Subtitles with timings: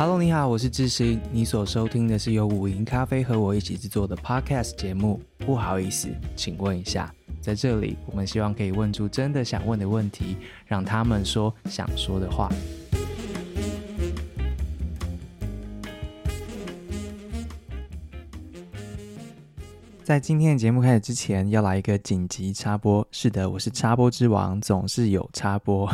[0.00, 1.20] Hello，你好，我是智行。
[1.30, 5.20] 你所收听的是由五营咖啡和我一起制作的 Podcast 节目。
[5.36, 12.48] 不好意思，请问一下，在这里，我们希望可以问出真的想问的问题，让他们说想说的话。
[20.02, 23.06] 在今天的节目开始之前，要来一个紧急插播。
[23.10, 25.92] 是的，我是插播之王，总是有插播。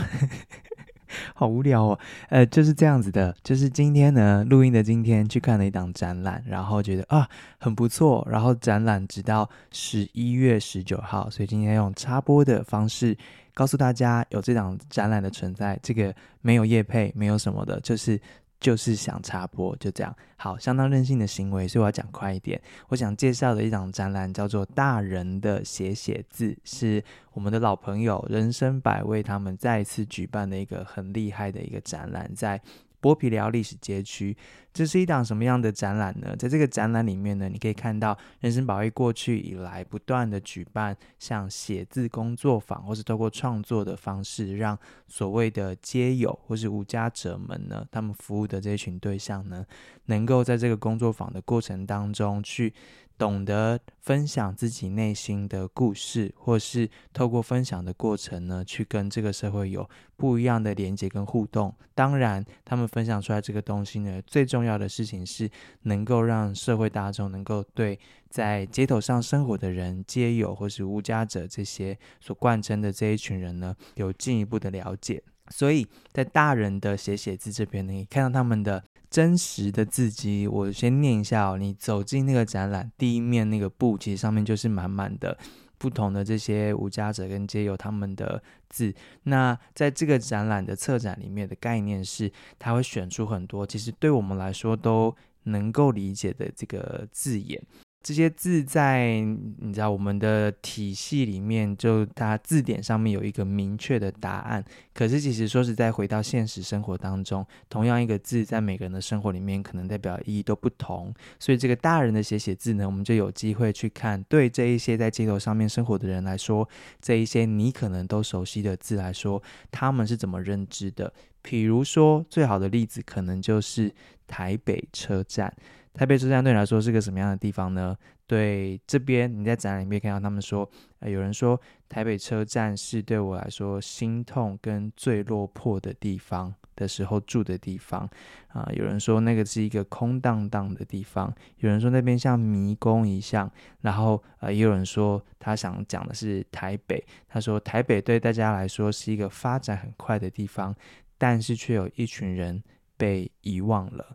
[1.34, 1.98] 好无聊哦，
[2.29, 13.16] 呃，就是这样子的，就是今天呢，录音的今天去看了一档展览，然后觉得啊很不错，然后展览直到十一月十九号，所以今天用插播的方式
[13.54, 18.21] 告诉大家有这档展览的存在，这个没有业配，没有什么的，就是。
[18.66, 20.12] 就是想插播，就这样。
[20.34, 22.61] 好，相当任性的行为，所以我要讲快一点。
[22.88, 27.00] 我想介绍的一场展览叫做《大人的写写字》，是
[27.32, 32.60] 我们的老朋友人生百味他们再一次举办的一个很厉害的一个展览，在。
[33.06, 34.36] 剥皮寮历史街区，
[34.72, 36.34] 这是一档什么样的展览呢？
[36.36, 44.76] 在这个展览里面呢，你可以看到人生保卫过去以来不断的举办像写字工作坊，或是透过创作的方式，让
[45.06, 49.64] 所谓的街友或是无家者们呢，他们服务的这一群对象呢，
[50.06, 52.74] 能够在这个工作坊的过程当中去。
[53.19, 61.75] 懂得分享自己内心的故事，或是透过分享的过程呢，去跟这个社会有不一样的连接跟互动。
[61.94, 65.50] 当然，他们分享出来这个东西呢，最重要的事情是
[65.83, 75.22] 能够让社会大众能够对在街头上生活的人、街友或是无家者这些所贯称的这一群人呢，有进一步的了解。
[75.48, 78.84] 所以在大人的写写字这边呢，你看到他们的。
[79.10, 81.56] 真实的字迹，我先念一下哦。
[81.58, 85.36] 你走进那个展览，第一面那个布，其实上面就是满满的
[85.78, 88.94] 不同的这些无家者跟街友他们的字。
[89.24, 97.62] 那在这个展览的策展里面的概念是，他会选出很多其实对我们来说都能够理解的这个字眼。
[98.06, 99.19] 这些字在
[99.58, 104.64] 你知道我们的体系里面，就它字典上面有一个明确的答案。
[104.94, 111.12] 可是其实说实在，回到现实生活当中，同样一个字在每个人的生活里面，可能代表意义都不同。
[111.41, 116.69] 所以这个大人的写写字呢，我们就有机会去看，对这一些在街头上面生活的人来说，
[117.02, 119.42] 这一些你可能都熟悉的字来说，
[119.72, 121.12] 他们是怎么认知的？
[121.42, 123.92] 比如说，最好的例子可能就是
[124.28, 125.52] 台北车站。
[125.96, 127.96] 台北车站对你来说是个什么样的地方呢？
[128.26, 130.68] 对，这边你在展览里面看到他们说，
[130.98, 131.58] 呃，有人说
[131.88, 138.06] 台北车站是对我来说心痛跟最落魄的地方的时候住的地方
[138.48, 150.74] 啊，有人说那个是一个空荡荡的地方，有人说那边像迷宫一样，然后呃，也有人说他想讲的是台北，他说台北对大家来说是一个发展很快的地方，
[151.16, 152.62] 但是却有一群人
[152.98, 154.14] 被遗忘了。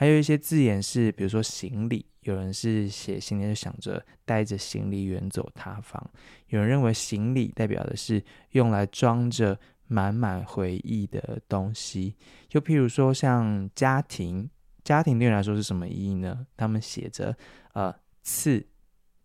[0.00, 6.02] 还有一些字眼是，比如说行李，有人是写行李就想着带着行李远走他方；
[6.46, 12.16] 有人认为行李代表的是用来装着满满回忆的东西。
[12.52, 14.48] 又譬如说像家庭，
[14.82, 16.46] 家庭对你来说是什么意义呢？
[16.56, 17.36] 他们写着
[17.74, 18.66] 呃，次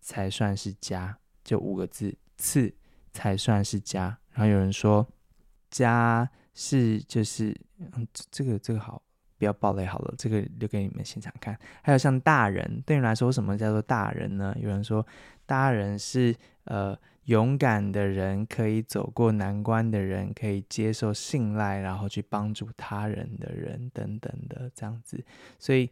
[0.01, 2.75] 才算是家，就五个字，次
[3.13, 4.19] 才算是家。
[4.31, 5.07] 然后有人说
[5.71, 9.01] 家是就是嗯，这个这个好。
[9.37, 11.57] 不要暴雷好了，这个留给你们现场看。
[11.81, 14.55] 还有像大人，对你来说，什么叫做大人呢？
[14.59, 15.05] 有人说，
[15.45, 16.35] 大人是
[16.65, 25.23] 呃勇敢的人，可以走过难关的人，可以接受信赖，然后去帮助他人的人，等等的这样子。
[25.59, 25.89] 所以。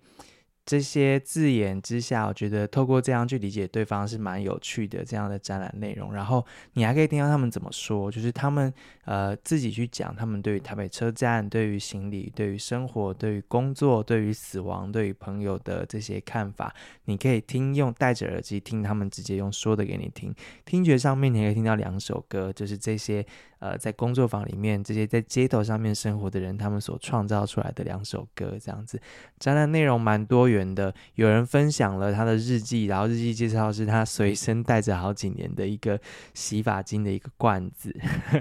[0.65, 6.13] 这些字眼之下，我觉得透过这样去理解对方是蛮有趣的这样的展览内容。
[6.13, 8.73] 然后你还可以听到他们怎么说，就是他们
[9.05, 16.73] 呃自己去讲他们对于台北车站、对于行李、对于生活、对于工作、对于死亡、对于朋友的这些看法。
[17.05, 20.33] 你可以听用戴着耳机听他们直接用说的给你听。
[20.63, 23.25] 听觉上面你可以听到两首歌，就是这些。
[23.59, 28.99] 呃，在工作坊里面，这些在街头上面生活的人，他们所创造出来的两首歌，这样子。
[29.39, 35.99] 展览内容蛮多元的，有人分享了他的日记，然后日记介绍是他随身带着好几年的一个
[36.33, 37.93] 洗发精的一个罐子，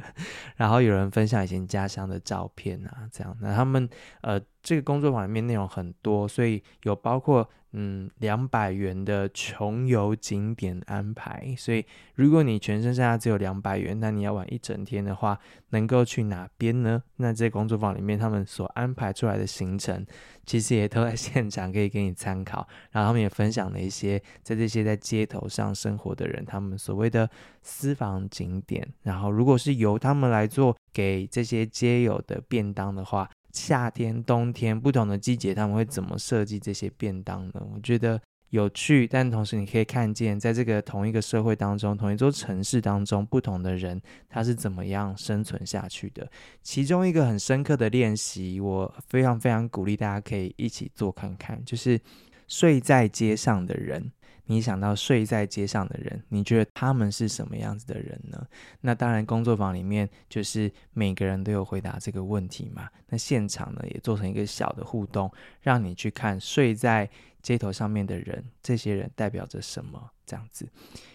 [0.57, 3.37] 然后有人分享以前家乡的照片啊，这样。
[3.41, 3.89] 那他们
[4.21, 4.41] 呃。
[4.63, 11.53] 这个工作坊里面内容很多，所以有包括嗯两百元的穷游景点安排。
[11.59, 15.37] 所以如果你全身上下只有两百元，那你要玩一整天的话，
[15.71, 17.03] 能够去哪边呢？
[17.17, 20.07] 那这工作坊里面他们所安排出来的行程，
[20.47, 22.69] 其实也都在现场可以给你参考。
[22.93, 27.29] 然后他们也分享了一些在这些在街头上生活的人，他们所谓的
[27.63, 28.87] 私房景点。
[29.03, 33.29] 然后如果是由他们来做给这些街友的便当的话。
[33.53, 37.63] 夏天、冬天不同的季节，他们会怎么设计这些便当呢？
[37.75, 46.31] 我觉得有趣，但同时你可以看见，在这个同一个社会当中，同一座城市当中，不同的人他是怎么样生存下去的。
[46.63, 52.01] 其中一个很深刻的练习，我非常非常鼓励大家可以一起做看看，就是
[52.49, 54.13] 睡在街上的人。
[54.47, 58.47] 你想到睡在街上的人，你觉得他们是什么样子的人呢？
[58.81, 62.89] 那当然，工作坊里面就是每个人都有回答这个问题嘛。
[63.09, 67.09] 那现场呢，也做成一个小的互动，让你去看睡在
[67.41, 70.11] 街头上面的人，这些人代表着什么？
[70.25, 70.69] 这样子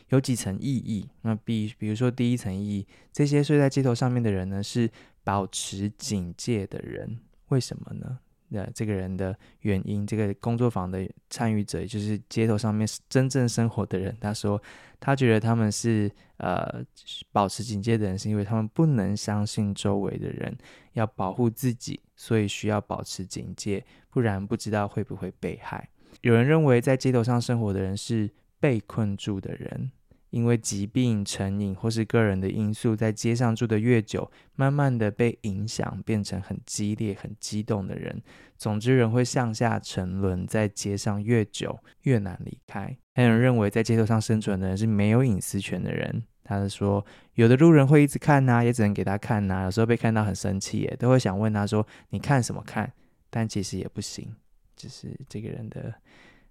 [0.10, 1.10] 有几层意义？
[1.22, 4.90] 那比比如说第一层意义，这些睡在街头上面的人呢，是
[5.24, 7.20] 保持警戒的人，
[7.50, 8.20] 为什么呢？
[8.52, 14.62] 呃这个人的原因，这个工作坊的参与者，也就是街头上面真正生活的人，他说，
[15.00, 16.84] 他觉得他们是呃
[17.32, 20.58] 保持警戒的人，是因为他们不能相信周围的人，
[20.94, 25.90] 要保护自己，所以需要保持警戒，不然不知道会不会被害。
[26.22, 28.30] 有人认为，在街头上生活的人是
[28.60, 29.92] 被困住的人。
[30.30, 38.22] 因为疾病、成瘾或是个人的因素，在街上住得越久，慢慢的被影响，变成很激烈、很激动的人。
[38.58, 42.98] 总之，人会向下沉沦，在街上越久越难离开。
[43.14, 46.24] 还有人认为，在街头上生存的人是没有隐私权的人。
[46.44, 49.64] 他是说，有的路人会一直看呐，也只能给他看呐。
[49.64, 52.92] 有时候被看到很生气，耶，都会想问他说：“你看什么看？”
[53.30, 54.34] 但其实也不行，
[54.76, 55.94] 这是这个人的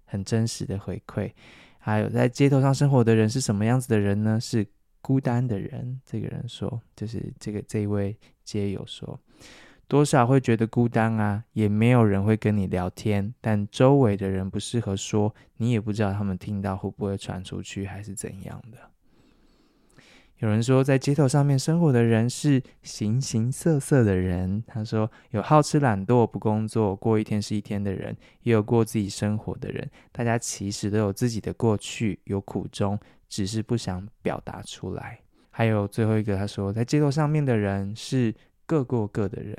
[0.05, 1.31] 很真实的回馈。
[1.87, 4.37] 还有在街头上生活的人是什么样子的人呢？
[4.41, 4.67] 是
[5.01, 6.01] 孤单的人。
[6.05, 8.13] 这个人说，就是这个这一位
[8.43, 9.17] 街友说，
[9.87, 18.77] 多少会觉得孤单啊，也没有人会跟你聊天，但周围的人不适合说，你也不知道他们听到会不会传出去，还是怎样的。
[20.39, 24.63] 有人说，在街头上面生活的人是形形色色的人。
[24.67, 29.89] 他说，有好吃懒惰不工作，过一天是一天的人，也有过自己生活的人。
[30.11, 35.19] 大家其实都有自己的过去，有苦衷，只是不想表达出来。
[35.49, 38.31] 还有最后一个，他说，在街头上面的人是
[38.67, 39.57] 各过各的人。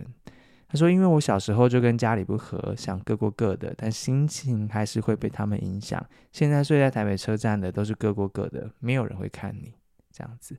[0.68, 6.00] 他说，因为我小时候就跟家里不合，想各过各的，但心情还是会被他们影响。
[6.30, 9.72] 现在睡在台北车站的都是各过各的，没有人会看你。
[10.18, 10.56] 这样子，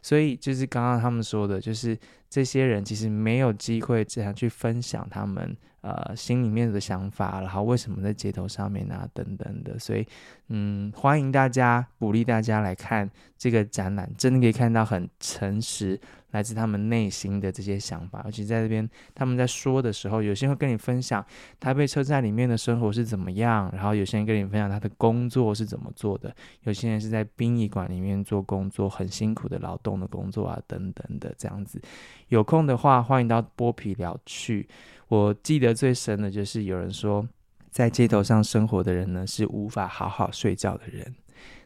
[0.00, 1.98] 所以就是刚刚他们说的，就是
[2.28, 10.06] 这些人其实没有机会这样去分享他们呃心里面的想法，然后为什么在街头上面啊等等的，所以
[10.48, 16.00] 嗯，欢迎大家，鼓励大家来看这个展览，真的可以看到很诚实。
[16.30, 21.26] 来自他们内心的这些想法，尤其在这边他们在说的时候，有些人会跟你分享
[21.58, 26.32] 台北车站里面的生活是怎么样，然后有些人跟你分享他的工作是怎么做的，
[26.62, 31.82] 有些人是在殡仪馆里面做工作，很辛苦的劳动的工作啊，等等的这样子。
[32.28, 34.68] 有空的话，欢迎到剥皮寮去。
[35.10, 37.28] 我记得最深的就是有人说，
[37.68, 41.12] 在街头上生活的人呢，是无法好好睡觉的人。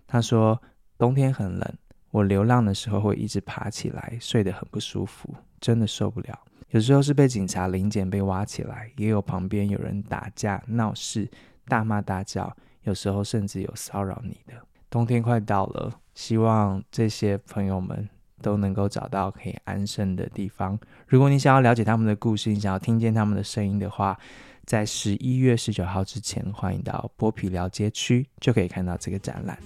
[0.06, 0.58] 他说，
[0.96, 1.75] 冬天很冷。
[2.11, 6.41] 我流浪的时候会一直爬起来，睡得很不舒服，真的受不了。
[6.70, 11.31] 有时候是被警察临检被挖起来，也有旁边有人打架闹事，
[11.67, 12.50] 大骂大叫，
[12.85, 14.55] 有时候甚至有骚扰你的。
[14.88, 18.08] 冬天快到了，希望这些朋友们
[18.44, 20.79] 都能够找到可以安身的地方。
[21.08, 24.19] 如果你想要了解他们的故事，你想要听见他们的声音的话，
[24.67, 29.58] 在十一月十九号之前，欢迎到剥皮寮街区，就可以看到这个展览。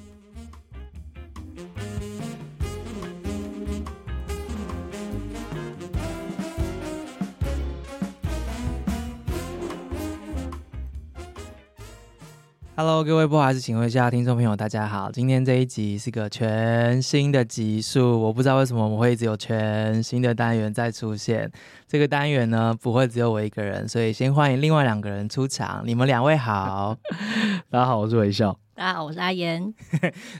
[12.81, 15.11] Hello，各位不好意思，请问一下听众朋友，大家好。
[15.11, 21.51] 今天这一集是个全新的集数，我不知道为什么我们会一直有全新的单元在出现。
[21.89, 25.83] 这个单元呢，不会只有我一个人，所以先欢迎另外两个人出场。
[25.85, 26.97] 你们两位好，
[27.69, 28.57] 大家好，我是微笑。
[28.77, 29.75] 大家好，我是阿言。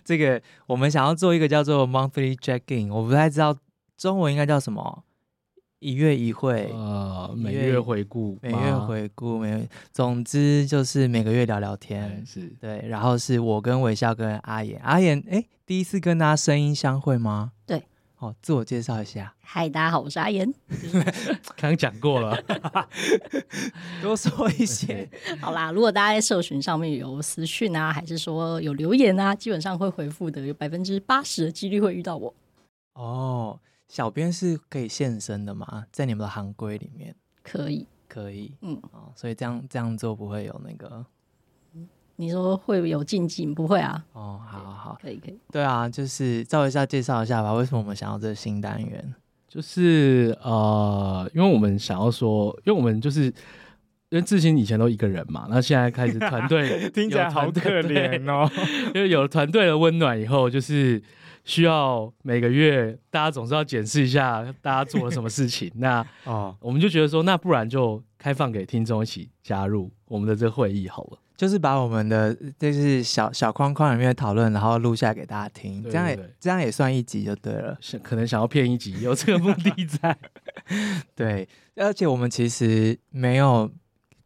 [0.05, 3.57] 这个我们想要做一个叫做 Monthly Check-in，我不太知道
[3.97, 5.03] 中文应该叫什么。
[5.81, 17.53] 一月一会，呃，每月回顾，每月回顾，每月，总之就是每个月聊聊天，是对，然后是我跟微笑跟阿言，阿言，哎，第一次跟大家声音相会吗？
[17.65, 17.81] 对，
[18.17, 19.33] 好，自我介绍一下。
[19.39, 20.53] 嗨，大家好，我是阿言。
[21.57, 22.37] 刚刚讲过了，
[24.03, 25.09] 多说一些。
[25.41, 32.35] 好啦，如果大家在社群上面有私讯啊，还是说有留言啊，基本上会回复的，有百分之八十的几率会遇到我。
[32.95, 33.61] 哦。
[33.89, 35.87] 小编是可以现身的吗？
[35.91, 41.05] 在你们的行规里面，可以，可以，嗯，哦，所以这样这样做不会有那个，
[42.17, 43.47] 你说会有禁忌？
[43.47, 47.55] 不会啊，哦，好好好，可以可以，对啊，就是照一下介绍一下吧。
[47.55, 49.15] 为什么我们想要这个新单元？
[49.49, 58.51] 就是呃，因为我们想要说，因为我们就是因为志兴以前都一个人嘛，那现在开始团队 听起来好可怜哦。
[58.95, 61.03] 因为有了团队的温暖以后，就是
[61.49, 65.73] 需要每个月大家总是要检视一下大家做了什么事情。
[65.77, 71.19] 那哦，我们就觉得说，那不然就开放给听众一起加入我们的这个会议好了。
[71.39, 77.79] 就是把我们的就是小小框框里面的讨论，然后录下来给大家听，对对对，这样也这样也算一集就对了。
[77.81, 80.19] 是可能想要骗一集，有这个目的在。
[81.17, 83.71] 对，而且我们其实没有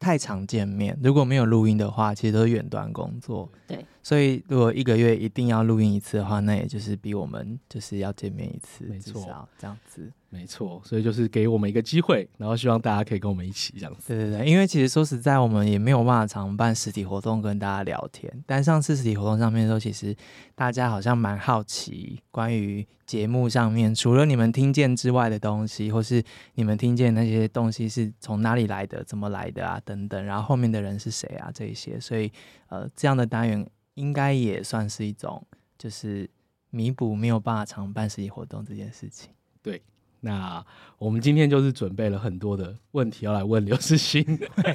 [0.02, 3.48] 太常见面，如果没有录音的话，其实都是远端工作。
[3.68, 3.86] 对。
[4.02, 10.80] 所以，如果一个月一定要录音一次的话，那也就是比我们就是要见面一次，没错，这样子，没错。
[10.84, 14.08] 所以就是给我们一个机会，然后希望大家可以跟我们一起这样子。
[14.08, 18.32] 对对对，因为其实说实在，我们也没有办法常办实体活动跟大家聊天。
[18.46, 20.16] 但上次实体活动上面的时候，其实
[20.54, 26.22] 大家好像蛮好奇关于节目上面除了你们听见之外的东西，或是
[26.54, 32.00] 你们听见那些东西是从哪里来的、怎么来的啊等等，然后后面的人是谁啊这一些。
[32.00, 32.32] 所以
[32.68, 33.64] 呃，这样的单元。
[33.96, 35.46] 应该也算是一种，
[35.76, 36.26] 就是
[36.70, 39.28] 弥补没有办法常办实体活动这件事情。
[39.62, 39.82] 对，
[40.24, 40.64] 那
[40.98, 44.24] 我们今天就是准备了很多的问题要来问刘世新。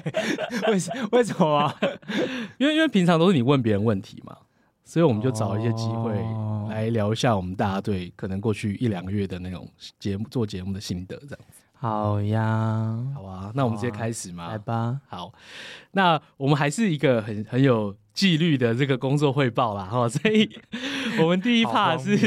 [0.67, 1.73] 为什为什么啊？
[2.57, 4.35] 因为因为平常都是你问别人问题嘛，
[4.83, 6.13] 所以我们就找一些机会
[6.69, 9.65] 来聊一下我们大家对可能过去一两个月的那种
[9.99, 11.61] 节目做节目的心得，这样子。
[11.73, 14.49] 好呀，好啊，那我们直接开始嘛。
[14.49, 14.99] 来吧。
[15.07, 15.31] 好，
[15.91, 17.95] 那我们还是一个很很有。
[18.17, 20.49] 纪律的这个工作汇报啦，哈， 所以
[21.21, 22.17] 我们第一 part 是，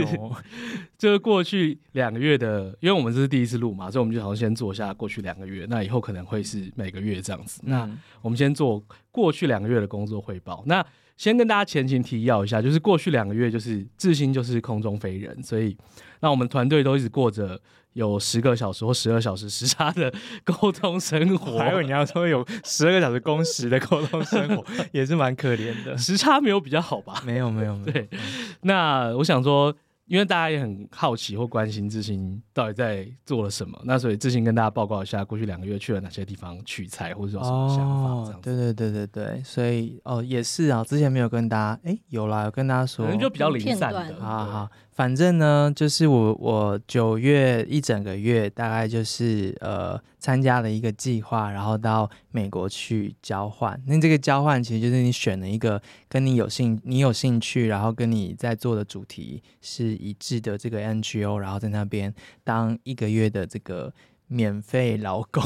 [0.97, 7.61] 就是过去两个月的，因为我们这是第一次录嘛，所以我们就好像先做一下过去两个月，那以后可能会是每个月这样子。
[7.65, 7.91] 那
[8.23, 8.81] 我们先做
[9.11, 10.63] 过去两个月的工作汇报。
[10.67, 15.77] 那先跟大家前情提要一下，就是过去两个月就是志兴就是空中飞人，所以
[16.21, 17.61] 那我们团队都一直过着。
[17.93, 20.13] 有十个小时或十二小时时差的
[20.45, 25.97] 沟通生活，还有你要说有十二个小时工时的沟通生活， 也是蛮可怜的。
[25.97, 27.23] 时差没有比较好吧？
[27.27, 27.93] 没有，没有，没有。
[27.93, 28.09] 对，
[28.63, 29.75] 那我想说。
[30.07, 44.17] 因为大家也很好奇或关心志兴到底在做了什么，那所以志兴跟大家报告一下，过去两个月去了哪些地方取材，或者有什么想法这样对对对对对，所以哦也是啊，之前没有跟大家，哎有啦，有跟大家说，可能就比较零散的。
[44.21, 44.69] 好好，
[45.01, 49.99] 反正呢，就是我我九月一整个月大概就是呃。
[50.21, 53.83] 参加了一个计划，然后到美国去交换。
[53.87, 55.81] 那这个交换其实就是你选了一个
[56.11, 62.13] 跟你有兴、你有兴趣，然后跟你在做的主题是一致的这个 NGO，然后在那边
[62.45, 63.91] 当一个月的这个
[64.27, 65.43] 免费劳工。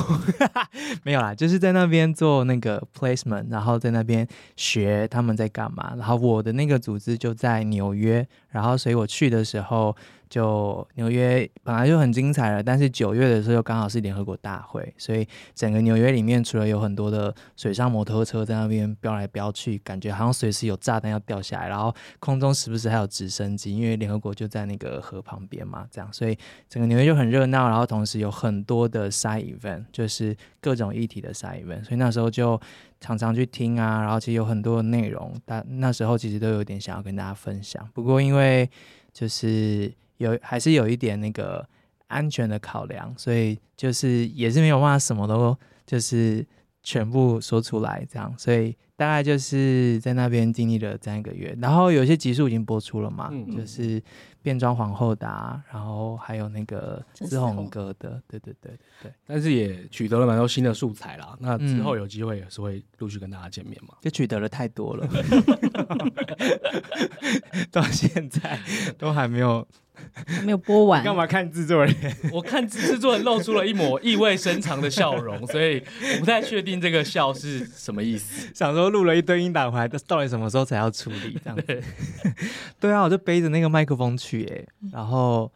[1.06, 5.94] 没有啦，就是在那边做那个 placement，然后在那边学他们在干嘛。
[5.96, 9.94] 然后我的那个组织就在纽约，然后所以我去的时候。
[10.26, 26.37] 就纽约本来就很精彩了，但是九月的时候又刚好是联合国大会，所以整个纽约里面除了有很多的水上摩托车在那边飙来飙去，感觉好像随时有炸弹要掉下来，然后空中时不时还有直升机，因为联合国就在那个河旁边嘛，这样，所以
[26.68, 32.61] 整个纽约就很热闹，然后同时有很多的 side event，就是各种议题的 side event，所以那时候就
[33.04, 38.70] 常常去听啊，然后其实有很多的内容，但那时候其实都有点想要跟大家分享，不过因为
[39.12, 39.92] 就是。
[40.18, 41.68] 有还是有一点那个
[42.06, 46.46] 安全的考量，所以就是也是没有办法什么都就是
[46.84, 54.01] 全部说出来这样，所以大概就是在那边经历了这样一个月，然后有些集数已经播出了嘛，嗯嗯就是
[54.41, 55.27] 变装皇后的，
[55.73, 58.73] 然后还有那个志宏哥的，对对对
[59.03, 61.37] 对，但是也取得了蛮多新的素材啦。
[61.41, 65.09] 那之后有机会也是会陆续跟大家见面嘛，就取得了太多了，
[67.73, 68.61] 到现在
[68.97, 69.67] 都还没有。
[70.45, 71.95] 没有播完，干嘛看制作人？
[72.33, 75.83] 我看制作人露出了一抹意味深长的笑容，所以
[76.15, 78.49] 我不太确定这个笑是什么意思。
[78.55, 81.39] 想说录了一堆音档回来，到底什么时候才要处理？
[81.43, 81.63] 这样子。
[81.63, 81.83] 对，
[82.81, 85.51] 对啊，我就背着那个麦克风去，哎，然后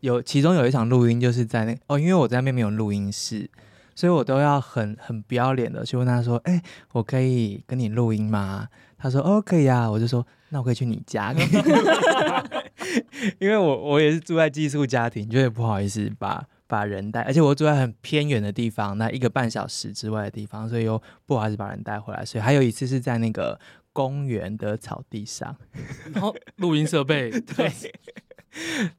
[0.00, 3.48] 有其中有一场录音就是在那哦，因为我在那边没有录音室，
[3.94, 6.62] 所以我都要很很不要脸的去问他说：“哎，
[6.92, 11.34] 我可以跟你录音吗？”他说：“哦，可以啊。”我就说：“那我可以去你家。”
[13.38, 22.24] 因为我我也是住在寄宿家庭，就也不好意思把把人带，而且我住在很偏远的地方，那一个半小时之外的地方，所以又不好意思把人带回来。
[22.24, 23.58] 所以还有一次是在那个
[23.92, 25.56] 公园的草地上，
[26.12, 27.70] 然后录音设备对，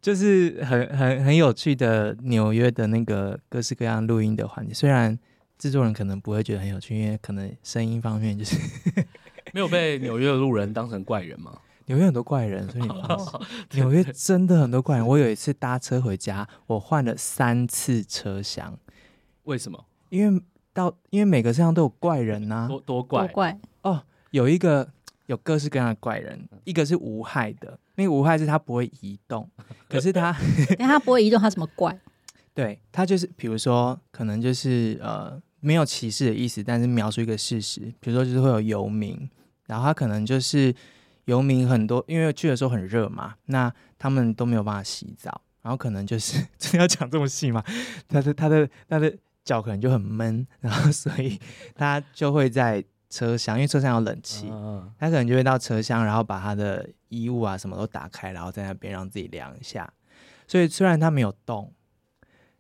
[0.02, 4.74] 就是很很很有趣的纽约的那个各式各样录音的环节。
[4.74, 5.18] 虽然
[5.58, 8.56] 制作人可能不会觉得很有趣，因为可能声音方面就是
[9.54, 11.60] 没有被纽约的路人当成怪人嘛。
[11.88, 13.40] 纽约很多怪人，所以你放心。
[13.72, 15.06] 纽约真的很多怪人。
[15.06, 18.78] 我有一次搭车回家，我换了三次车厢。
[19.44, 19.84] 为什么？
[20.10, 20.42] 因为
[20.72, 24.04] 到因为每个车厢都有怪人呐、啊，多多怪多怪哦。
[24.32, 24.90] 有一个
[25.26, 29.50] 有各式各样的怪人，一个是无害的，那个无害是他不会移动，
[29.90, 30.34] 可是它，
[30.80, 32.00] 但它不会移动，他怎么怪？
[32.54, 35.42] 对，他就是比如说，可能就是呃。
[35.60, 39.28] 没有歧视的意思，但是描述一个事实，比如说就是会有游民，
[39.66, 40.74] 然后他可能就是
[41.28, 47.64] 游民很多，因为去的时候很热嘛，那他们都没有办法洗澡，然后可能就是 真的要讲这么细吗？
[48.08, 51.40] 他的他的他的脚可能就很闷，然后所以
[51.76, 54.50] 他就会在车厢，因为车厢有冷气，
[54.98, 59.92] 他可能就会到车厢，然后把他的衣物啊什么都打开，然后在那边让自己凉一下。
[60.48, 61.74] 所以虽然他没有动，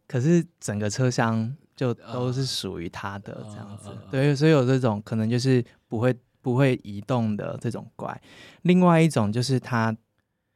[0.07, 1.55] 可是整个车厢。
[1.77, 6.11] 就都是属于他的这样子，对，所以有这种可能就是不会
[6.47, 8.21] 不会移动的这种怪。
[8.61, 9.93] 另外一种就是他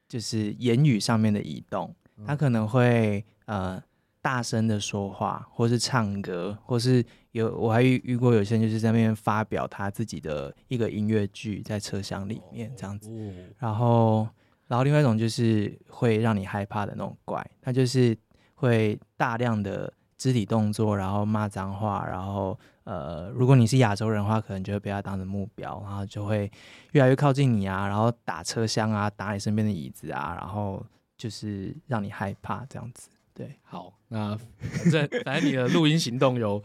[0.08, 1.94] 就是言语上面的移动，
[2.26, 3.84] 他可能会呃
[4.22, 13.12] 大声的说话，或是唱歌，或是有我还遇遇过有些人就是在那边发表他自己的一个音乐剧在车厢里面这样子。
[13.60, 14.26] 然后
[14.68, 18.18] 然后另外一种就是会让你害怕的那种怪，他就是
[18.56, 19.92] 会大量的。
[20.22, 26.52] 肢体动作，然后骂脏话，然后呃，如果你是亚洲人的话，可能就会被他当成目标，然后就会
[26.94, 30.84] 越来越靠近你啊，然后打车厢啊，打你身边的椅子啊，然后
[31.18, 33.10] 就是让你害怕这样子。
[33.34, 36.62] 对，好，那反正反正你的录音行动有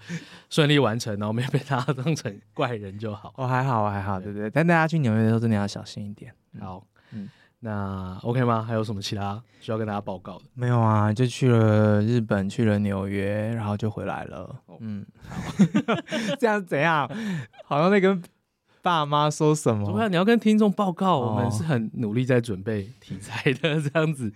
[0.50, 3.32] 顺利完成，然后没有被他当成怪人就好。
[3.36, 4.50] 哦，还好，还好，对不对？
[4.50, 6.32] 但大家去纽约的时候真的要小心一点。
[6.58, 7.28] 好，嗯。
[7.60, 8.62] 那 OK 吗？
[8.62, 10.44] 还有什么其他需要跟大家报告的？
[10.54, 14.54] 没有啊，就去了日本，去了纽约，然后就回来了。
[14.66, 15.04] 哦、嗯，
[16.38, 17.10] 这样怎样？
[17.64, 18.22] 好像在跟
[18.82, 19.86] 爸妈说什么？
[19.86, 20.12] 怎么样？
[20.12, 23.80] 你要跟听众报告，哦、我们是很努力在准备题材的。
[23.80, 24.30] 这样子，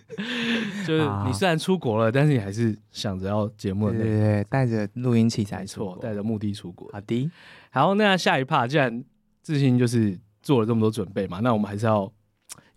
[0.87, 6.91] 就是你虽然出国了，但是你还是想着要节目的内容，对，对对，带着录音器材出国，带着目的出国。
[6.91, 7.31] 好的，
[7.71, 9.05] 好，那下一趴，既然
[9.43, 12.11] 自信就是做了这么多准备嘛，那我们还是要。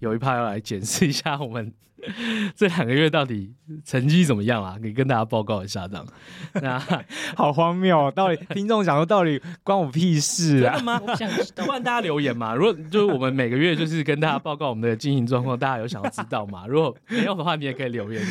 [0.04, 1.72] 有一趴要来检视一下我们
[2.56, 3.54] 这两个月到底
[3.86, 4.78] 成绩怎么样啊？
[4.82, 6.06] 可以跟大家报告一下，这样。
[6.54, 6.82] 那
[7.36, 10.76] 好荒谬，到底 听众想说到底关我屁事啊？
[10.76, 11.02] 真的吗？
[11.06, 11.30] 我想
[11.66, 12.54] 不然大家留言嘛。
[12.54, 16.66] 如果就是我们每个月就是跟大家报告我们的经营状况，大家有想要知道吗？
[16.68, 18.22] 如果没有的话，你也可以留言，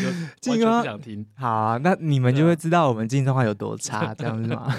[0.41, 1.25] 就完全不想听。
[1.37, 4.75] 好啊，那你们就会知道我们经营状况有多差，这样子吗？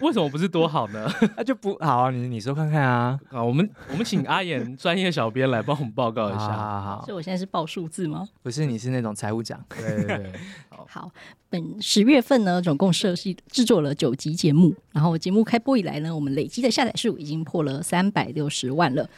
[0.00, 1.10] 为什么不是多好呢？
[1.36, 3.18] 那就不好啊，你你说看看啊。
[3.30, 6.48] 啊，我们我们请阿言专业小编来帮我们报告一下。
[6.48, 8.15] 好，好，好，所以我现在是报数字吗？
[8.42, 9.64] 不是，你是那种财务长。
[9.70, 10.32] 对对对。
[10.88, 11.10] 好，
[11.50, 19.08] 本十月份呢，总共设计制作了九集节目，然后节目开播以来呢，我们累积的下载数已经破了三百六十万了。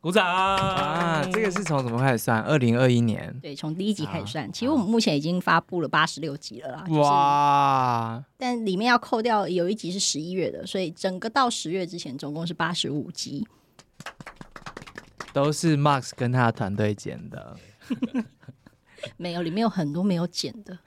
[0.00, 1.24] 鼓掌啊！
[1.32, 2.40] 这个是从什么开始算？
[2.42, 3.36] 二零二一年。
[3.42, 4.44] 对，从第一集开始算。
[4.44, 6.84] 啊、其实我们目前已经发布了八十六集了啦。
[6.90, 8.24] 哇！
[8.36, 13.44] 但里面要扣掉有一集是十一月的，所以整个到十月之前总共是八十五集。
[15.32, 17.56] 都是 Max 跟他的团队剪的。
[19.16, 20.76] 没有，里面有很多没有剪的，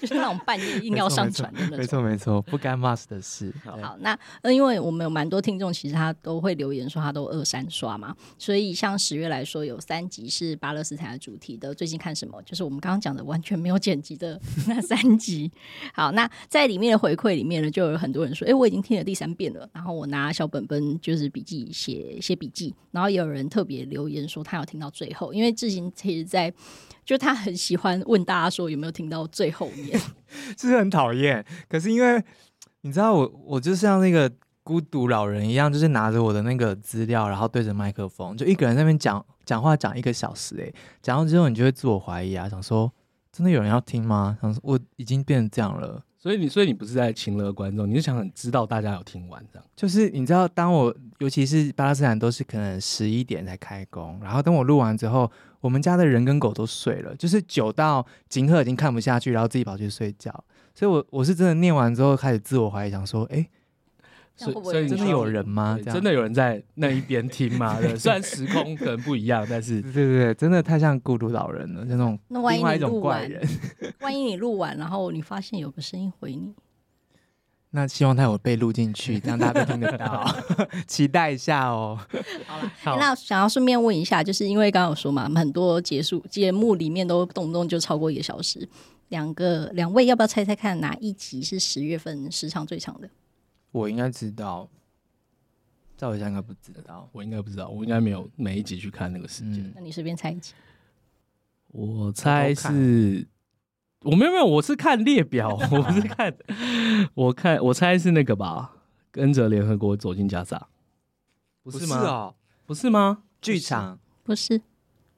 [0.00, 1.78] 就是那种半夜硬要上传的那种。
[1.78, 3.52] 没错没错，不干 Mas 的事。
[3.64, 11.74] 好，那呃，因为我们有蛮多听众，其实他都会留言说他都二三刷嘛，所以像十月来说，有三集是巴勒斯坦的主题的。
[11.74, 12.40] 最近看什么？
[12.42, 15.50] 就是我们刚刚讲的完全没有剪辑的那三集。
[15.92, 24.90] 好，那在里面的回馈里面呢，就有很多人说，哎、欸，我已经听了第三遍了，然后我拿小本本就是笔记写写笔记，然后也有人特别留言说他有听到。
[24.94, 26.52] 最后，因为志行其实在，
[27.04, 30.00] 就他很喜欢问大家说有没有听到最后面，
[30.56, 31.44] 是很讨厌。
[31.68, 32.22] 可是因为
[32.82, 34.30] 你知道我，我就像那个
[34.62, 40.56] 孤独老人一样，就是拿着我的那个资料，然后对着麦克风，就一个人在那边讲讲话，讲一个小时。
[40.60, 42.90] 哎，讲完之后你就会自我怀疑啊，想说
[43.32, 44.38] 真的有人要听吗？
[44.40, 46.02] 想说我已经变成这样了。
[46.24, 49.68] 所以你，所以你不是在情乐观众，你是想知道大家有听完这样。
[49.76, 60.32] 就是你知道，当我尤其是巴勒斯坦都是可能十一点才开工，然后等我录完之后，我们家的人跟狗都睡了，就是久到景赫已经看不下去，然后自己跑去睡觉。
[60.74, 63.46] 所以我我是真的念完之后开始自我怀疑，想说，哎、
[64.36, 65.78] 所以，真的有人吗？
[65.84, 67.78] 真的有人在那一边听吗？
[67.82, 73.46] 对，虽然时空可能不一样，但是对对对，真的太像孤独老人了，就那种另外一种怪人。
[74.00, 76.52] 万一你录完，然后你发现有个声音回你，
[77.70, 80.26] 那希望他有被录进去，这样大家都听得到，
[80.88, 81.96] 期待一下哦。
[82.82, 88.68] 好了，那想要顺便问一下，就是因为刚刚有说嘛，很多结束节目里面都动不动就超过一个小时，
[89.10, 93.08] 两个两位要不要猜猜看哪一集是十月份时长最长的？
[93.74, 94.68] 我应该知道，
[95.96, 99.64] 赵伟翔应该不知道，我应该不知道，我应该没有每一集去看那个时间。
[99.64, 100.54] 嗯那你随便猜一集。
[101.72, 103.26] 我猜是，
[104.02, 106.32] 我没有没有，我是看列表，我不是看，
[107.14, 108.76] 我看我猜是那个吧，
[109.10, 110.68] 跟着联合国走进加沙，
[111.64, 111.96] 不是吗？
[111.98, 112.34] 哦，
[112.66, 113.24] 不是吗？
[113.40, 114.62] 剧场，不是，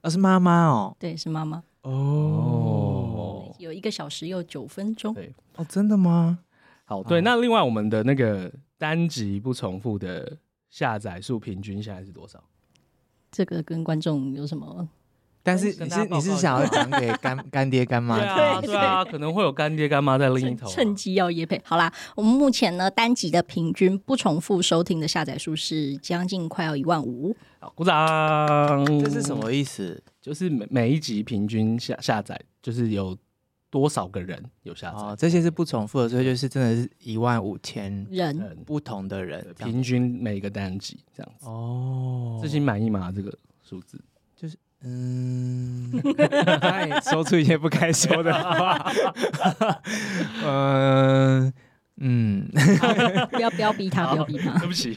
[0.00, 0.96] 而是妈妈哦。
[0.98, 1.62] 对，是妈妈。
[1.82, 5.12] 哦有一个小时又九分钟。
[5.12, 6.38] 对哦，真的吗？
[6.86, 10.38] 好，对，哦那另外我们的那个单集不重复的
[10.70, 12.42] 下载数平均现在是多少？
[13.30, 14.88] 这个跟观众有什么？
[15.42, 18.26] 但是你是你是想要讲给干干爹干妈听？
[18.26, 21.60] 对啊，对对啊，可能会有干爹干妈在另一头啊、趁机要业配。
[21.64, 27.36] 好啦，我们目前呢单集的平均不重复收听的下载数是将近快要一万五。
[27.60, 28.84] 好，鼓掌。
[29.04, 29.36] 这是什？
[29.36, 30.02] 么意思？
[30.20, 33.16] 就是每每一集平均下下载，就是有
[33.70, 34.98] 多少个人有下载？
[34.98, 41.46] 哦，这些是不重复的，所以就是真的是一万五千人人不同的人平均每个单集这样子。
[41.46, 43.12] 哦，自己满意吗？
[43.14, 44.02] 这个数字
[44.36, 44.56] 就是？
[44.82, 45.90] 嗯，
[46.60, 48.92] 他 说出一些不该说的话。
[50.44, 51.52] 嗯
[51.96, 52.46] 嗯，
[53.30, 54.68] 不要不要逼他，不要逼他对。
[54.68, 54.96] 不起。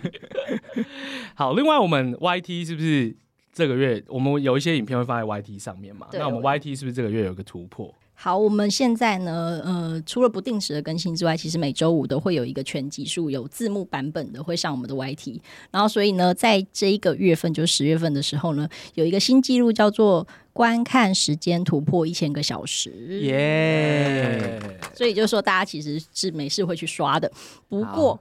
[1.34, 3.15] 好，另外我们 YT 是不是
[3.53, 6.08] 这个月我们有一些影片会放在 YT 上面嘛？
[6.12, 7.91] 那我们 YT 是不是这个月有个突破？
[8.21, 15.39] 好，我们现在呢，呃，除了不定时的更新之外，其实每周五都会有一个全集数有字幕版本的会上我们的 YT。
[15.71, 22.91] 然后，所以呢，在这一个月份，就是十月份的时候呢，有一个新纪录叫做观看时间突破一千个小时。
[23.21, 24.60] 耶！
[24.93, 27.32] 所以就是说，大家其实是没事会去刷的。
[27.69, 28.19] 不过好，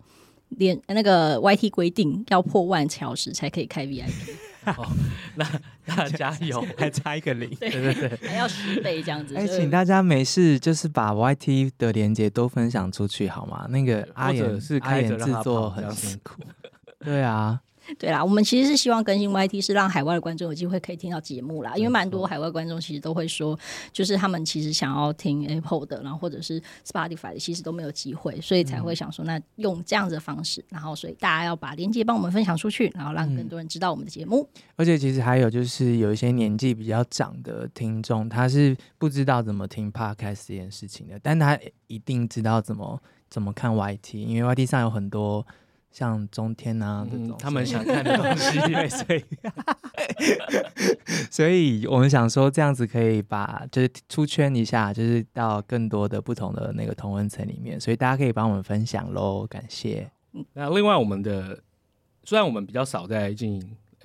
[0.51, 4.05] 连那个 YT 规定要破万小时才可以开 VIP，
[5.37, 5.47] 那
[5.87, 7.49] 大家有还差一个零。
[7.61, 9.35] 对对对，还要十倍这样子。
[9.37, 13.67] 哎，请大家没事就是把 YT 的连接都分享出去好吗？
[13.71, 16.43] 那个阿或者言是阿言制作很辛苦。
[17.01, 17.61] 对啊，
[17.97, 23.59] 对啦，我们其实是希望更新 YT 是让海外的观众有机会可以听到节目啦，因为蛮多海外观众其实都会说，
[23.93, 34.49] 就是他们其实想要听 Apple 的，然后或者是 Spotify 的，其实都没有机会，所以才会想说，那用这样子的方式，然后所以大家要把链接帮我们分享出去，然后让更多人知道我们的节目。
[34.77, 45.47] 而且其实还有就是有一些年纪比较长的听众，他是不知道怎么听 Podcast 这件事情的，但他一定知道怎么怎么看 YT，因为 YT 上有很多
[45.91, 48.59] 像中天啊这种，嗯他们想看的东西。
[48.69, 49.25] 对，所以
[51.31, 60.11] 所以我们想说这样子可以把就是出圈一下，就是到更多的不同的那个同温层里面，所以大家可以帮我们分享喽，感谢。
[60.53, 61.63] 那另外我们的
[62.25, 63.61] 虽然我们比较少在进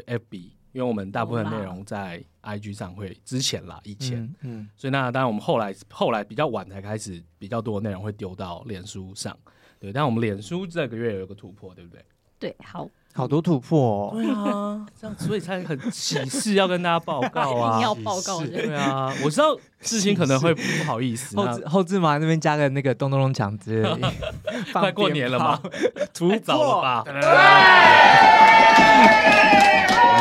[0.07, 0.37] FB，
[0.71, 9.37] 因为我们大部分内容在 IG 上会之前啦，以前，嗯嗯，所以那当然我们后来后来比较晚才开始比较多的内容会丢到脸书上，
[9.83, 12.01] 对，但我们脸书这个月有一个突破，对不对？
[12.39, 18.39] 对，好，好多突破、哦，对啊，这样所以才很喜事要跟大家报告啊， 一定要报告。
[18.45, 24.13] 对啊，我知道事情可能会不好意思，那后置后置嘛那边加个那个咚咚咚墙之类的，
[24.71, 25.59] 快过年了嘛，
[26.15, 27.03] 突太早了吧？
[27.05, 27.11] 我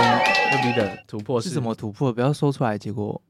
[0.03, 0.20] 们
[0.59, 2.12] FB 的突破是是什么突破？
[2.12, 3.20] 不要说出来，结果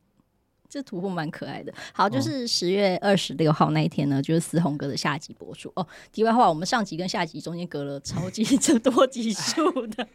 [0.72, 1.70] 这突破蛮可爱的。
[1.92, 5.70] 好，就是十月二十六号那一天呢，就是思宏哥的下集播出。
[5.76, 10.08] 哦，题外话，我们上集跟下集中间隔了超级 这多集数的，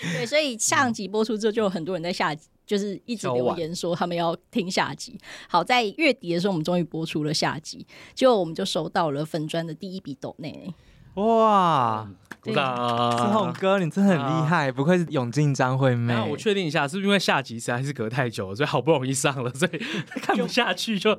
[0.00, 5.20] 对，所以上集播出之后，就有很多人在下集，就是一直留言说他们要听下集。
[5.46, 10.72] 好，在月底的时候，我们终于播出了下集，结果我们就收到了粉砖的第一笔抖内。
[11.16, 12.10] 哇，
[12.54, 13.52] 鼓思宏。
[13.54, 16.14] 哥你真的很厉害，不愧是永靖张惠妹。
[16.14, 19.78] 那我确定一下，是不是因为下集实在是隔太久了，所以好不容易上了，所以
[20.20, 21.10] 看不下去就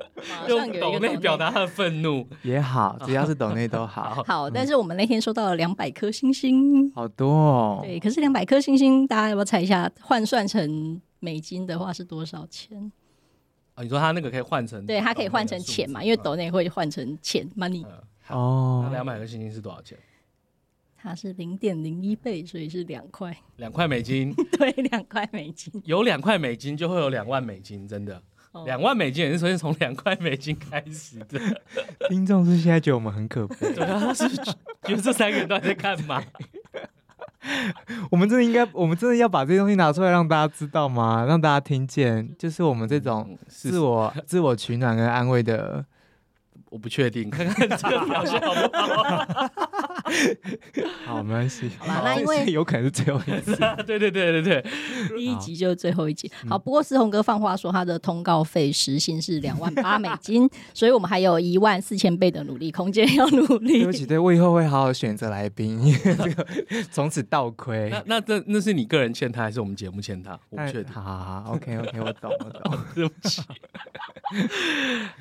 [0.48, 2.28] 用抖内表达他的愤怒。
[2.44, 6.92] 也好，只要是抖内都 好，好，但是我们那天收到了两百颗星星。
[6.94, 7.80] 好多哦。
[7.84, 9.90] 对，可是两百颗星星，大家要不要猜一下？
[10.02, 12.92] 换算成美金的话是多少钱？
[13.76, 14.86] 啊，你说他那个可以换成？
[14.86, 16.04] 对，它可以换成钱嘛？
[16.04, 17.86] 因为抖内会换成钱 money，
[18.30, 19.98] 哦那，两百个星星是多少钱？
[21.08, 23.34] 它是零点零一倍，所以是两块。
[23.56, 25.72] 两块美金， 对，两块美金。
[25.86, 28.22] 有两块美金就会有两万美金，真的。
[28.52, 31.40] 哦两万美金也是先从两块美金开始的。
[32.10, 33.74] 听众是现在觉得我们很可悲。
[33.74, 36.22] 对啊，他是觉得这三个人到底在干嘛？
[38.12, 41.24] 我们真的应该，我们真的要把这些东西拿出来让大家知道吗？
[41.26, 45.86] 让大家听见，就是我们这种自我、自我取暖跟安慰的。
[46.70, 49.50] 我不确定，看看这个表现好不好。
[51.06, 51.70] 好，没关系。
[51.78, 53.56] 好啦，那因为有可能是最后一次。
[53.86, 54.66] 对对对对对，
[55.16, 56.32] 第一集就是最后一集。
[56.48, 63.80] 好，不过思宏哥放话说他的通告费时薪是两万八美金， 所以我们还有一万四千倍的努力空间要努力。
[63.80, 66.48] 对不起，对我以后会好好选择来宾，因为这个
[66.90, 67.90] 从此倒亏。
[67.90, 70.40] 那那这那是你个人欠他，还是我们节目欠他？
[70.50, 70.94] 我不确定。
[70.94, 72.78] 好好好，OK OK，我懂我懂。
[72.96, 73.42] 对不起。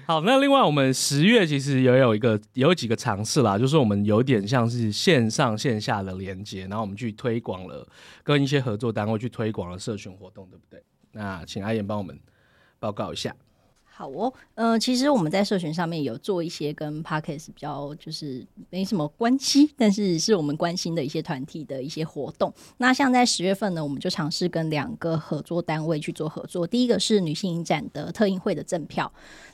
[0.06, 7.86] 好，那另外我们十月其实也有一个有几个尝试啦，就是我们有点像是线上线下的连接，然后我们去推广了
[8.22, 10.82] 跟一些合作单位去推广了社群活动，对不对？
[11.12, 12.18] 那请阿言帮我们
[12.78, 13.34] 报告一下。
[13.98, 22.52] 好哦，嗯、呃，其实我们在社群上面有做一些跟 Parkes 比较就是没什么关系，但是是我们关心的一些团体的一些活动。
[22.76, 26.66] 那像在十月份呢，我们就尝试跟两个合作单位去做合作。
[26.66, 29.10] 第一个是女性影展的特映会的赠票。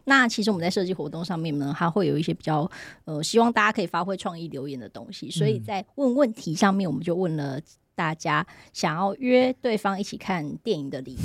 [0.06, 2.68] 那其实我们在设计活动上面呢，它会有一些比较
[3.04, 5.30] 呃，希望大家可以发挥创意留言的东西。
[5.30, 7.60] 所以在问问题上面，我们就问了
[7.94, 11.20] 大家想要约对方一起看电影的理由。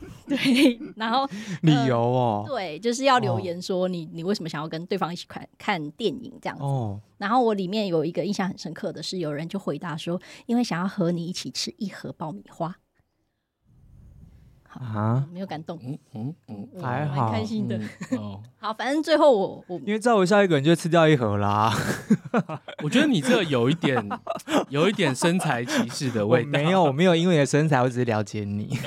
[0.26, 1.28] 对，然后
[1.62, 6.62] 理由哦，对，就是要留言说你、哦、你为什么想要跟对方一起看看电影这样子。
[6.62, 12.76] 哦，然后我里面有一个印象很深刻的是，有人就回答说，因为想要和你一起吃一盒爆米花。
[14.80, 17.76] 啊，没有感动，嗯嗯嗯，还好，蛮开心的。
[18.10, 21.72] 嗯、哦， 好，反正最后我我因为照我下一个人就吃掉一盒啦。
[22.82, 24.08] 我觉得你这个有一点
[24.70, 26.50] 有一点身材歧视的味道。
[26.50, 28.78] 没有，我没有因为你的身材，我只是了解你。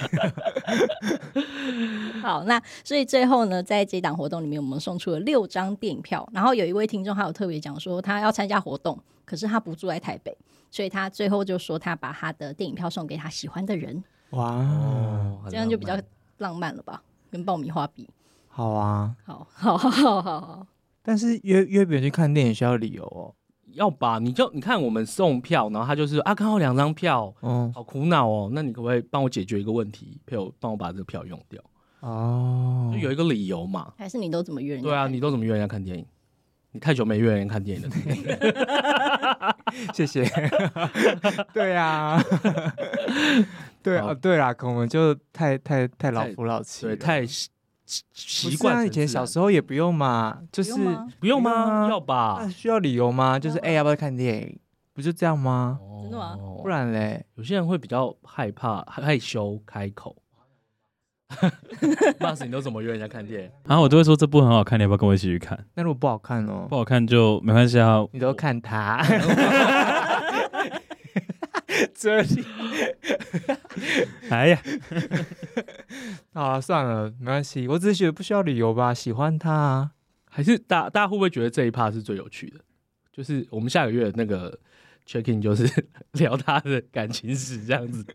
[2.21, 6.27] 好，那所以最后呢，在这档活动里面，我们送出了六张电影票。
[6.33, 10.35] 然后有一位听众，他有特别讲说，他要参加活动，可是他不住在台北，
[10.71, 14.03] 所以他最后就说他把他的电影票送给他喜欢的人。
[14.31, 15.97] 哇、哦，这样就比较
[16.39, 17.01] 浪漫了吧？
[17.31, 18.09] 跟爆米花比，
[18.47, 19.89] 好啊，好， 好，好，
[20.21, 20.67] 好，好，
[21.01, 23.33] 但是约约别人去看电影需要理由哦，
[23.73, 24.19] 要吧？
[24.19, 28.49] 你就你看我们送票，然后他就是啊，刚好两张票，嗯，好苦恼哦。
[28.53, 30.19] 那你可不可以帮我解决一个问题？
[30.25, 31.61] 陪我帮我把这个票用掉？
[31.99, 33.93] 哦，就有一个理由嘛？
[33.97, 34.83] 还是你都怎么约人？
[34.83, 36.05] 对啊，你都怎么约人家看电影？
[36.71, 39.55] 你太久没约人看电影了。
[39.93, 40.25] 谢谢。
[41.53, 42.21] 对啊。
[43.85, 47.49] 对啊，对啦，可能就太太太老夫老妻，对，太习
[48.13, 48.83] 习惯。
[48.85, 50.73] 以前小时候也不用嘛，就是
[51.19, 51.87] 不用吗？
[51.87, 52.47] 要吧？
[52.49, 53.37] 需要理由吗？
[53.37, 54.59] 就是哎，要不要看电影？
[54.93, 55.79] 不就这样吗？
[56.01, 56.35] 真的吗？
[56.63, 60.15] 不然嘞，有些人会比较害怕、害羞开口。
[62.19, 63.51] 那时你都怎么约人家看电影？
[63.65, 65.57] 然 后我都会说这部很好看，你要不要跟我一起去看？
[65.75, 69.03] 那如果不好看哦，不好看就没关系啊，你都看他。
[71.93, 72.45] 这里，
[74.29, 74.61] 哎呀，
[76.33, 77.67] 好 了，算了，没关系。
[77.67, 79.91] 我只是觉得不需要理由吧，喜欢他啊。
[80.29, 82.59] 还是大大家会不会觉得这一趴是最有趣的？
[83.11, 84.59] 就是我们下个月那个
[85.07, 85.65] check in 就是
[86.13, 88.05] 聊他的感情史这样子。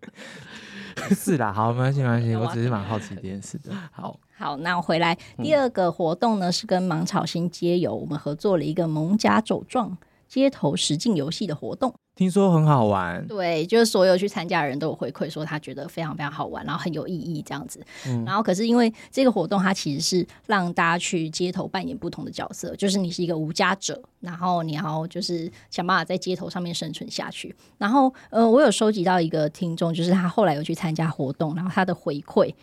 [1.14, 2.34] 是啦，好，没关系，没关系。
[2.36, 3.72] 我只是蛮好奇这件事的。
[3.90, 9.96] 好，好，那我回来第二个活动呢，是跟芒草心街游我们合作了一个蒙甲走状
[10.30, 11.92] 街头实境游戏的活动。
[12.14, 17.84] 听说很好玩，对，就是所有去参加的人都有回馈说他觉得非常非常好玩，然后很有意义这样子。
[18.06, 27.54] 嗯、然后可是因为这个活动它其实是让大家去街头扮演不同的角色，就是你是一个无家者，然后你要就是想办法在街头上面生存下去。
[27.78, 32.54] 然后呃，我有收集到一个听众，就是他后来有去参加活动，然后他的回馈，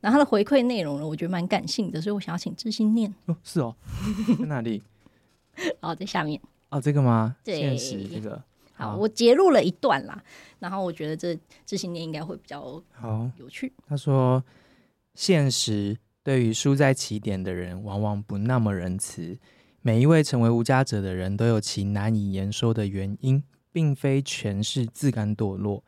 [0.00, 3.14] 然后他的回馈内容呢，我觉得蛮感性的，所以我想要请知心念。
[3.26, 3.76] 哦， 是哦，
[4.38, 4.82] 在哪里？
[5.80, 6.40] 哦，在下面。
[6.72, 7.36] 哦，这个吗？
[7.44, 8.42] 对，现实这个。
[8.72, 10.20] 好，我截录了一段啦，
[10.58, 13.70] 然后我觉得这这些年应该会比较好有趣。
[13.86, 14.42] 他说
[15.14, 19.38] ：“现实对于输在起点的人，往往不那么仁慈。
[19.82, 25.84] 每一位成为无家者的人都有其难以言说的原因，并非全是自甘堕落。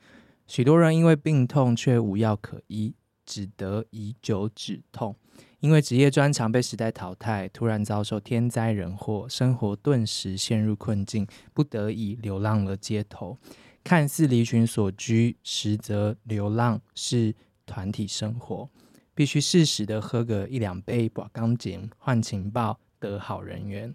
[0.47, 5.14] 许多人因为病痛却无药可医，只得以酒止痛。”
[5.60, 13.38] 因为职业专长被时代淘汰，突然遭受天灾人祸，生活顿时陷入困境，不得已流浪了街头。
[13.82, 17.34] 看似离群所居，实则流浪是
[17.64, 18.68] 团体生活，
[19.14, 23.94] 必须适时的喝个一两杯把钢琴，换情报，得好人缘。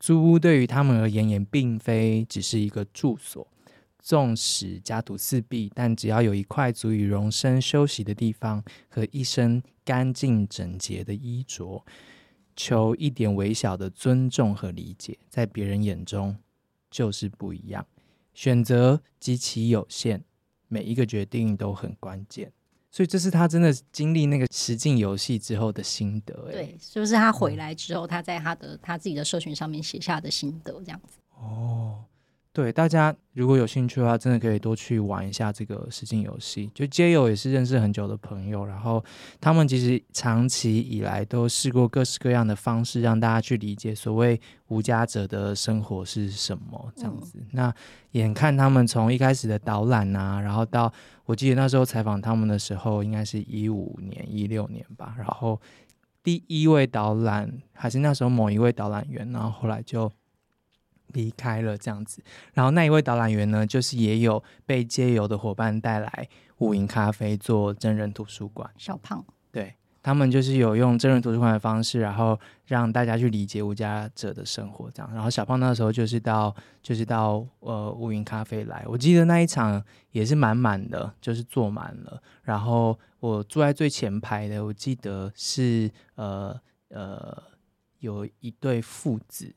[0.00, 3.46] 租屋对于他们而言，也并非只是一个住所。
[4.04, 11.82] 纵使家徒四壁，但只要有一块足以容身休息的地方和一身干净整洁的衣着，
[12.54, 16.36] 求一点微小的尊重和理解，在别人眼中
[16.90, 17.86] 就是不一样。
[18.34, 20.22] 选择极其有限，
[20.68, 22.52] 每一个决定都很关键。
[22.90, 26.34] 所以这是他真的经历那个实境游戏之后的心得。
[26.52, 31.16] 对，是不是他回来之后，他在他的他自己的社群上面写下的心得这样子？
[31.38, 32.04] 哦。
[32.54, 36.70] 对，大家如果有兴趣的话，真的可以多去玩一下这个实景游戏。
[36.72, 39.04] 就街友也是认识很久的朋友，然后
[39.40, 47.38] 他们其实长期以来都试过各式各样的方式，让大家去理解所谓无家者的生活是什么这样子。
[47.40, 47.74] 嗯、那
[48.12, 50.92] 眼看他们从一开始的导览啊，然后到
[51.24, 55.12] 我记得那时候采访他们的时候，应该是一五年、一六年吧。
[55.18, 55.60] 然后
[56.22, 60.08] 第一位导览还是那时候某一位导览员，然后后来就。
[61.14, 62.22] 离开了这样子，
[62.52, 68.70] 然后那一位导览员呢，就是也有被接游的伙伴带来五营咖啡做真人图书馆。
[68.76, 75.10] 小胖，对，他们就是有用真人图书馆的方式，然后让大家去理解无家者的生活这样。
[75.14, 82.22] 然后小胖那时候就是到就是到呃五营咖啡来，我记得那一场也是满满的，就是坐满了。
[82.42, 86.54] 然后我坐在最前排的，我记得是呃
[86.90, 87.42] 呃
[88.00, 89.54] 有一对父子。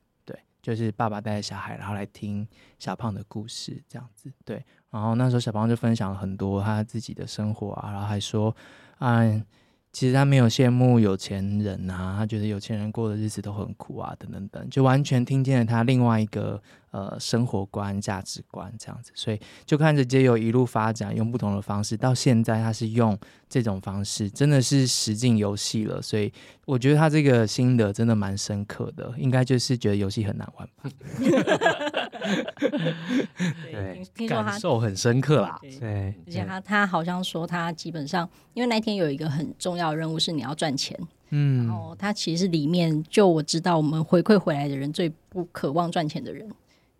[0.67, 2.45] 就是爸爸带着小孩，然后来听
[2.77, 4.61] 小胖的故事，这样子对。
[4.89, 8.53] 然后那时候小胖就分享了很多他自己的生活啊，然后还说，
[8.99, 9.41] 嗯。
[9.93, 16.61] 其实他没有羡慕有钱人啊，他觉得有钱人过的日子都很苦啊，等等等，就完全听见了他另外一个
[16.97, 23.15] 呃生活观、价值观这样子，所以就看着街友一路发展，用不同的方式，到现在他是用
[23.47, 26.01] 这种方式，真的是实境游戏了。
[26.01, 26.33] 所以
[26.65, 30.89] 我觉得他这个心得真的蛮深刻的，应该就是觉得游戏很难玩吧。
[33.71, 35.59] 对，听说他感受很深刻啦。
[35.61, 46.49] 对，对而且他他好像说他基本上，因为那天有一个很重要的任务是你要赚钱，嗯，然后他其实里面就我知道，我们回馈回来的人最不渴望赚钱的人。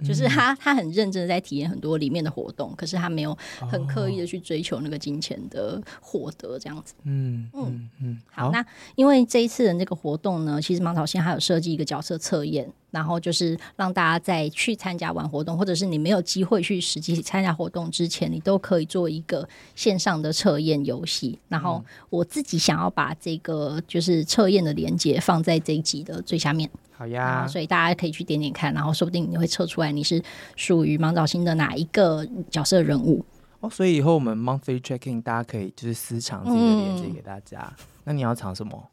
[0.06, 3.36] 就是他，他很认真的在体验很多里面的活动，可是他没有
[3.70, 6.94] 很刻意的去追求那个金钱的获得这样子。
[7.04, 8.22] 嗯嗯嗯。
[8.32, 8.64] 好，那
[8.96, 21.38] 因为这一次的这个活动呢，其实芒草线还有设计一个角色测验，然后就是让大家在去参加完活动，或者是你没有机会去实际参加活动之前，你都可以做一个线上的测验游戏。
[21.48, 26.70] 然后我自己想要把这个就是测验的连接放在这一集的最下面。
[26.94, 30.20] 好呀，所以大家可以去点点看，然后说不定你会测出来你是
[30.56, 33.24] 属于芒草心的哪一个角色人物
[33.60, 33.70] 哦。
[33.70, 37.72] 所以以后我们 monthly checking 大家可以就是私藏这个链接给大家。
[37.78, 38.90] 嗯、那你要藏什么？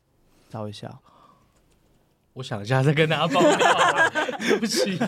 [0.51, 0.95] 找一下，
[2.35, 3.51] 我想一下再跟大家报告。
[4.39, 4.99] 对不起。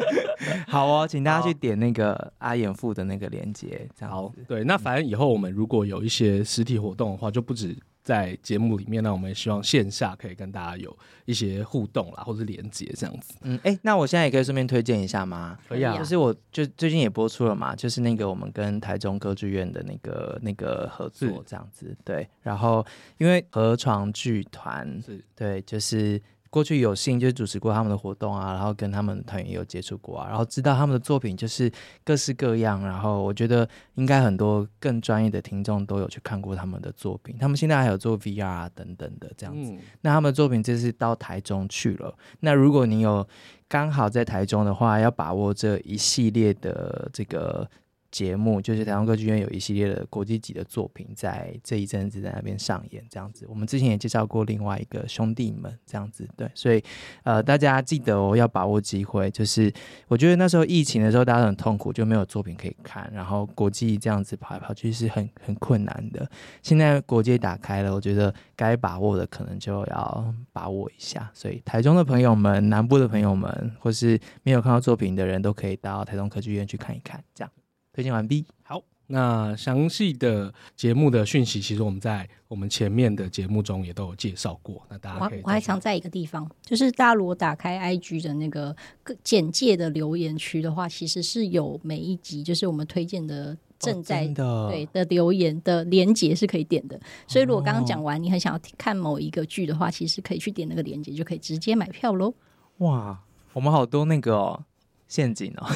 [0.68, 3.88] 好哦，请大家去点那个阿衍父的那个链接。
[4.00, 7.76] 好，对，那反正以后我们如果有一些实体活动的话，就不止。
[8.04, 13.32] 在节目里面，那我们也希望线下可以跟大家有一些互动啦，或者连接这样子。
[13.40, 15.56] 嗯，哎、欸，那我现在也可以顺便推荐一下吗？
[15.66, 21.86] 可以啊，就是我就最近也播出了嘛，就是那个我们跟台中歌剧院的那个那个合作这样子。
[21.86, 22.84] 是对，然后
[23.16, 26.20] 因为河床剧团是对，就是。
[26.54, 31.68] 过去有幸就主持过他们的活动啊，然后跟他们团员也有接触过啊，然后知道他们的作品就是
[32.04, 37.36] 各式各样，然后我觉得应该很多更专业的听众都有去看过他们的作品。
[37.40, 39.72] 他们现在还有做 VR 啊等等的这样子。
[39.72, 42.16] 嗯、那他们的作品这次到台中去了。
[42.38, 43.26] 那如果你有
[43.68, 47.68] 刚好在台中的话，要把握这一系列的这个。
[48.14, 53.44] 节目就是台湾歌剧院有一系列的国际级的作品，在这一阵子在那边上演，这样子。
[53.48, 56.48] 我们之前也介绍过另外一个兄弟们，这样子对。
[56.54, 56.80] 所以
[57.24, 59.28] 呃，大家记得哦，要把握机会。
[59.32, 59.72] 就是
[60.06, 66.24] 我觉得那时候疫情的时候，大家很痛苦，就没有作品可以看，然后国际这样子跑来跑去是很很困难的。
[66.62, 71.28] 现在国界打开了，我觉得该把握的可能就要把握一下。
[71.34, 77.50] 所以台中的朋友们、南部的朋友们，或是没有看到作品的人都可以到台中歌剧院去看一看，这样。
[77.94, 78.44] 推荐完毕。
[78.64, 84.82] 好，那详细的节目的讯息，其实我们在我们前面的节目中也都有介绍过。
[84.90, 88.74] 那大家可以，我还想在一个地方，就是大家如果打开 IG 的那个
[89.22, 96.98] 简介的留言区的话，其实是有每一集，就是我们推荐的正在、哦、对的留言的连接是可以点的。
[97.28, 102.34] 所以如果刚刚讲完，你很想要看某一个剧的话，其实可以去点那个连接，就可以直接买票喽。
[102.78, 104.64] 哇，我们好多那个哦。
[105.06, 105.66] 陷阱哦，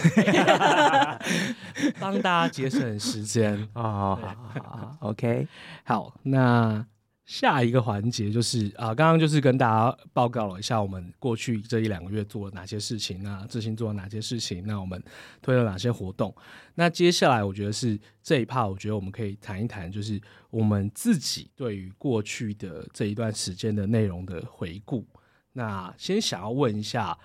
[2.01, 5.47] 帮大家节省时间 啊！，OK，
[5.85, 6.85] 好，那
[7.25, 15.01] 下一个环节就是啊，刚刚就是跟大家报告了一下我们过去这一两个月做了哪些事情，那致心做了哪些事情，那我们
[15.43, 16.35] 推了哪些活动？
[16.75, 25.07] 那接下来我觉得是这一 part，我觉得我们可以谈一谈，就是我们自己对于过去的这一段时间的内容的回顾。
[25.53, 27.17] 那先想要问一下。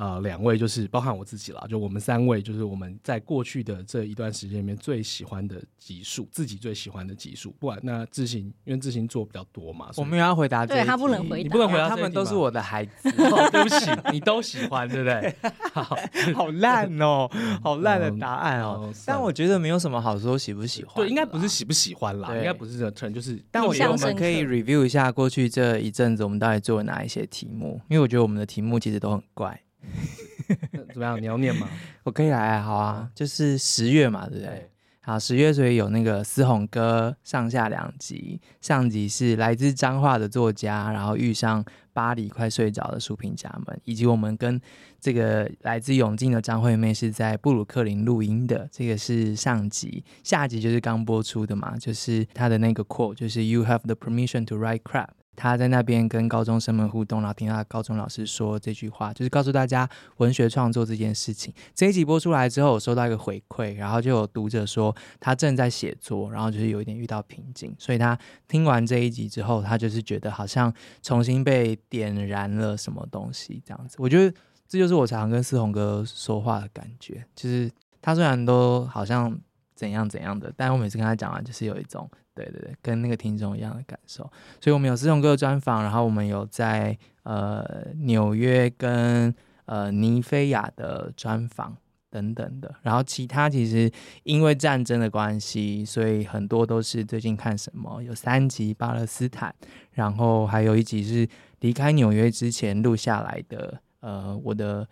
[0.00, 7.54] 呃，两位就是包含我自己啦，就我们三位，就是我们在过去的这一段时间里面最喜欢的集数，自己最喜欢的集数。
[7.58, 13.10] 不管那自行，因为自行做比较多嘛，我们要回答这，对他不能回答，你不能回答，他们都是我的孩子。
[13.20, 15.34] 哦、对不起，你都喜欢，对不对？
[15.74, 15.94] 好，
[16.34, 17.28] 好烂哦，
[17.62, 18.84] 好烂的答案哦。
[18.84, 23.38] 嗯、但我觉得没有什么好说喜不喜欢，对，应该不是喜不喜欢啦，应该不是这个 turn，就是。
[23.50, 29.60] 但我觉得我们可以 review 一下过去这一阵子我们到底做了哪一些题目，因为我觉得我们的题目其实都很怪。
[30.92, 31.20] 怎么样？
[31.20, 31.68] 你要念吗？
[32.04, 34.46] 我可以来，好啊，就是十月嘛，对不对？
[34.46, 34.70] 对
[35.02, 44.60] 好，十月所以有那个思宏哥上下两集，上集是来自彰化的作家，然后遇上巴黎快睡着的书评家们，以及我们跟
[45.00, 55.08] 这个来自永靖的张惠妹是在布鲁克林录音的，这个是上集，下集就是刚播出的嘛，就是他的那个 quote，就是 You have the permission to write crap。
[55.36, 61.54] 他在那边跟高中生们互动，然后听到高中老师说这句话，就是告诉大家文学创作这件事情。
[61.74, 68.18] 这一集播出来之后，我收到一个回馈，然后就有读者说他正在写作，然后就是有一点遇到瓶颈，所以他
[68.48, 70.72] 听完这一集之后，他就是觉得好像
[71.02, 73.96] 重新被点燃了什么东西这样子。
[73.98, 74.36] 我觉得
[74.68, 77.70] 这就是我常跟思宏哥说话的感觉，就是
[78.02, 79.38] 他虽然都好像
[79.74, 82.10] 怎样怎样的，但我每次跟他讲完，就是有一种。
[82.44, 84.22] 对对对，跟那个听众一样的感受，
[84.60, 89.34] 所以我们有思宏哥的专访，然后我们有在呃纽约跟
[89.66, 91.76] 呃尼菲亚的专访
[92.10, 93.90] 等等的，然后其他其实
[94.22, 99.54] 因为战争的关系，所以很多都是最近看什么，有三集巴勒斯坦，
[99.92, 101.28] 然后还有一集是
[101.60, 104.88] 离开纽约之前录下来的，呃我的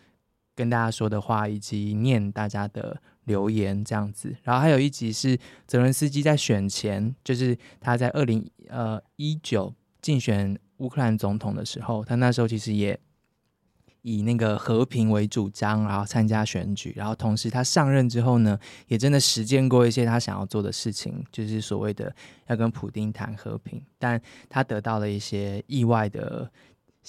[0.54, 3.00] 跟大家说的话以及念大家的。
[3.28, 9.72] 留言这样子，然后还有一集是泽伦斯基在选前，就是他在二零呃一九
[10.02, 12.98] 竞选乌克兰总统的时候，他那时候其实也
[14.02, 18.58] 以那个和平为主张，然后参加选举，然后同时他上任之后呢，
[18.88, 22.12] 也真的实践过一些他想要做的事情，就是所谓的
[22.48, 26.50] 要跟普丁谈和平，但他得到了一些意外的。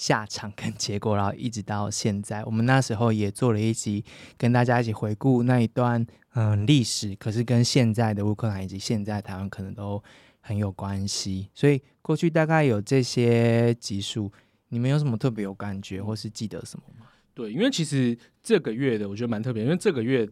[0.00, 4.02] 下场跟结果，然后一直到现在，我们那时候也做了一集，
[4.38, 10.02] 跟大家一起回顾那一段嗯历史，可是跟现在的乌克兰以及现在台湾可能都
[10.40, 11.50] 很有关系。
[11.54, 14.32] 所以过去大概有这些集数，
[14.70, 17.06] 你们有什么特别有感觉，或是记得什么吗？
[17.34, 20.26] 对，因为其实这个月的我觉得蛮特别，因为这个月。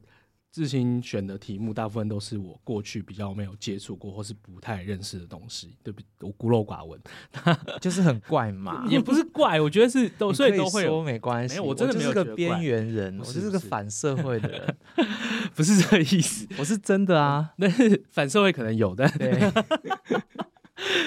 [0.58, 6.02] 志新选的题目大部分都是我过去比较没有接触过或是不太认识的东西，对不？
[6.26, 7.00] 我孤陋寡闻，
[7.80, 11.54] 就是很怪嘛，也不是怪，我觉得是都所以都会有没关系。
[11.54, 14.76] 没有，我真的没有我是个边缘人，我就是个反社会的人，
[15.54, 17.52] 不是这个意思， 我是真的啊。
[17.56, 19.52] 但是反社会可能有，但对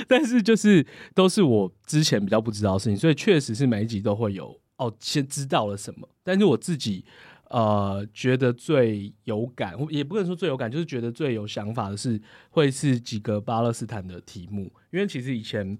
[0.08, 7.04] 但是就是都是我之前比较不知道的事情，所以确实是每一集都会有哦，先知道了什么，但是我自己。
[7.52, 12.18] 呃，觉得最有感，也不能说最有感，就是觉得最有想法的是，
[12.49, 15.78] 会是几个巴勒斯坦的题目，因为其实以前，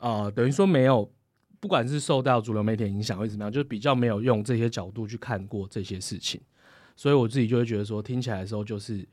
[0.00, 1.08] 呃，等于说没有，
[1.60, 6.40] 不管是受到主流媒体影响，或者怎么样，就是比较没有用这些角度去看过这些事情，
[6.96, 9.06] 所以我自己就会觉得说，听起来的时候就是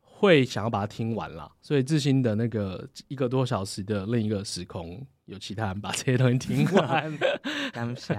[0.00, 1.52] 会想要把它听完了。
[1.60, 7.18] 所以志新的那个一个多小时的另一个时空，有其他人把这些东西听完，
[7.70, 8.14] 感谢，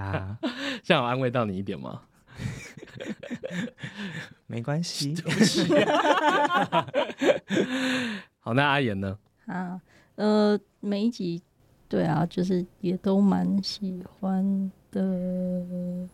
[0.84, 2.04] 这样有安慰到你一点吗？
[4.48, 5.16] 没关系，
[8.40, 9.18] 好，那阿言呢？
[9.48, 9.80] 啊，
[10.16, 11.42] 呃，每一集，
[11.88, 16.08] 对啊，就是也都蛮喜欢的。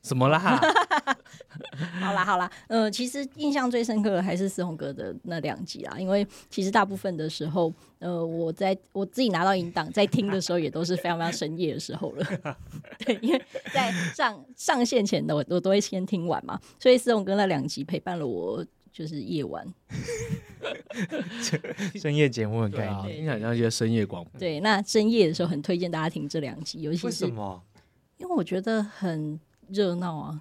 [0.00, 0.58] 怎么啦？
[2.00, 12.24] 好啦好啦，呃，其实印象最深刻的还是思宏哥的那两集啦，因为其实大部分的时候，呃，我在我自己拿到音档在听的时候，也都是非常非常深夜的时候了。
[13.04, 13.42] 对，因为
[13.72, 19.66] 在上上线前的我我都会先听完嘛，所以思宏哥那两集陪伴了我，就是夜晚。
[21.96, 24.38] 深夜节目很概念，听起来像一些深夜广播。
[24.38, 27.62] 对，那深夜的时候很推荐大家听这两集，尤其是为什么？
[28.18, 29.40] 因为我觉得很。
[29.70, 30.40] 热闹啊！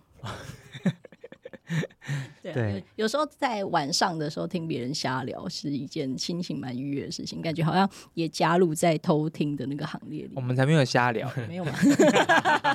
[2.41, 10.31] 对，对，有时候在晚上的时候听别人瞎聊是一件心情蛮愉悦的事情，感觉好像也加入在偷听的那个行列里。
[10.35, 11.73] 我们才没有瞎聊， 没有吗？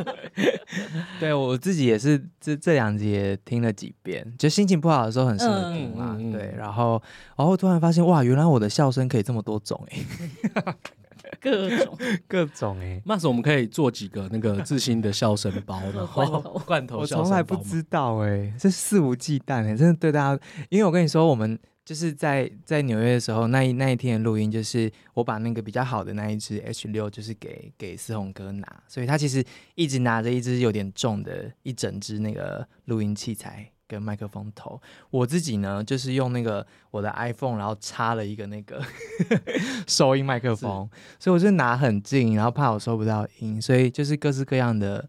[1.18, 6.16] 对，我自己也是这这两集也听了几遍，就心情不好的时候很适合听嘛。
[6.18, 7.02] 嗯、对，然后
[7.36, 10.74] 然后突然发现哇，原来我的笑声可以这么多种哎。
[11.40, 11.98] 各种。
[12.28, 16.62] 各种哎，那时候我们可以做几个那个自新的笑声包的 罐头。
[16.66, 34.80] 罐头，我从来不知道哎，这肆无忌惮哎，真的对大家，因为我跟你说，我们就是在在纽约的时候，那一那一天的录音，就是我把那个比较好的那一只 H 六，就是给给思宏哥拿，所以他其实一直拿着一只有点重的一整只那个录音器材跟麦克风头。
[35.10, 38.82] 我自己呢，就是用那个我的 iPhone，然后插了一个那个
[39.86, 40.88] 收音麦克风，
[41.18, 45.08] 所以我就拿很近，然后怕我收不到音，所以就是各式各样的。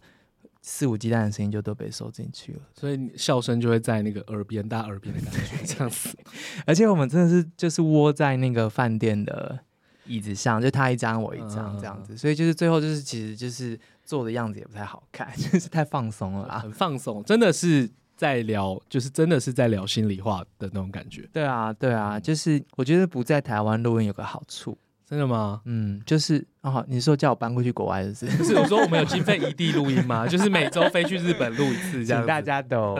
[0.65, 6.17] 肆无忌惮的声音就都被收进去了，所以笑声就会在那个耳边，大耳边的感觉这样子。
[6.65, 9.59] 而且我们真的是就是窝在那个饭店的
[10.05, 21.28] 椅子上，就他一张我一张这样子，嗯、所以就是最后就是其实就是做的样子也不太好看， 就是太放松了啦，很放松，真的是在聊，就是真的是在聊心里话的那种感觉。
[21.34, 24.78] 对啊，对啊，就是我觉得不在台湾录音有个好处。
[25.05, 25.61] 真的吗？
[25.66, 28.26] 嗯，就是哦，你说叫我搬过去国外的是？
[28.38, 30.26] 不是，我说我们有经费异地录音吗？
[30.26, 32.97] 就是每周飞去日本录一次，这样大家都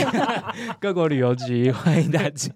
[0.80, 2.50] 各国旅游局欢迎大家，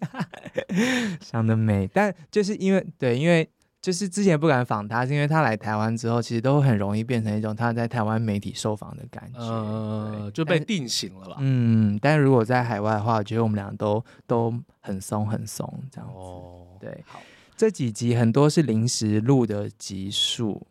[1.21, 1.89] 想得美。
[1.93, 3.49] 但就是因为对，因为
[3.81, 11.37] 就是之前不敢访他，是因为他来台湾之后，其实都很容易变成一种他在台湾媒体受访的感觉，呃，就被定型了吧？
[11.41, 16.17] 嗯，但如果在海外的话，我觉得我们俩都都很松很松这样子。
[16.17, 17.21] 哦，对，好。
[17.57, 20.67] 这几集很多是临时录的集数，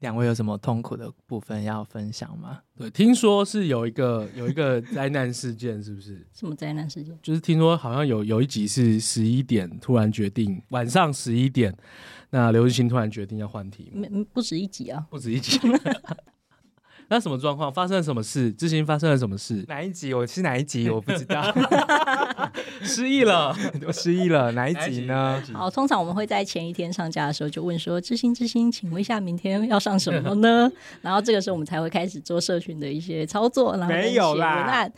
[0.00, 2.60] 两位有什么痛苦的部分要分享吗？
[2.76, 6.26] 对，听说是有一个有一个 灾难事件，是不是？
[6.32, 7.18] 什么灾难事件？
[7.22, 11.74] 就是听说好像有有一集是十一点突然决定晚上十一点，
[12.30, 15.58] 那刘日新突然决定要换题目，没不止一集啊，不止一集。
[17.08, 17.72] 那什么状况？
[17.72, 18.50] 发生了什么事？
[18.52, 19.64] 之前发生了什么事？
[19.68, 20.12] 哪一集？
[20.12, 20.90] 我是哪一集？
[20.90, 21.54] 我不知道，
[22.82, 24.50] 失忆了，我失忆了。
[24.52, 25.40] 哪一集呢？
[25.40, 30.68] 集集好，通常我们会在前一天上架的时候就问说：“知心知心，请问一下明天要上什么呢？”
[31.00, 34.92] 然后这个时候我们才会开始做社群的一些操作，然后写文案。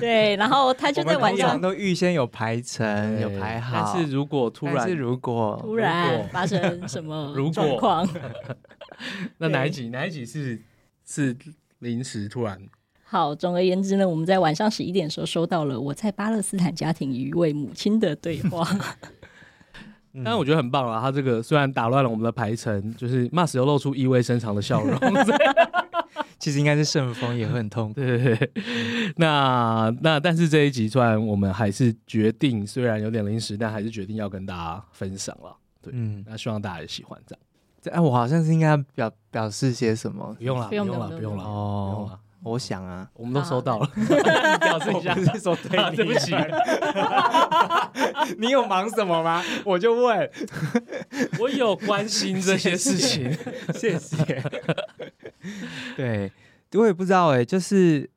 [0.00, 3.94] 对，然后他就在晚上都预先有排程，有排好。
[3.94, 8.08] 但是如果突然，是如果突然发生什么状况，
[9.38, 9.90] 那哪一集？
[9.90, 10.60] 哪一集是？
[11.06, 11.36] 是
[11.78, 12.60] 临时突然。
[13.04, 18.66] 好，总而言之呢，我们在晚上十一点的时候收到了我在巴勒斯坦家庭与一位母亲的对话。
[20.16, 24.98] 但是我觉得很棒啊，他这个虽然打乱了我们的排程，就是 Mas 又露出意味深长的笑容。
[26.38, 27.92] 其实应该是顺风也会很痛。
[27.94, 28.50] 对对对。
[29.16, 35.56] 那那但是这一集突然我们还是决定，虽然有点临时，但还是决定要跟大家分享了。
[35.80, 37.40] 对，嗯，那希望大家也喜欢这样。
[37.90, 40.34] 哎，我好像是应该表表示些什么？
[40.38, 41.44] 不用了，不用了，不用了。
[41.44, 43.90] 哦，我想啊，我们都收到了。
[43.96, 46.34] 你表示一下，是说对，对不起。
[48.38, 49.42] 你有忙什么吗？
[49.64, 50.30] 我就问。
[51.38, 53.36] 我有关心这些事情，
[53.74, 54.42] 谢谢。
[55.96, 56.30] 对，
[56.74, 58.08] 我也不知道哎，就是，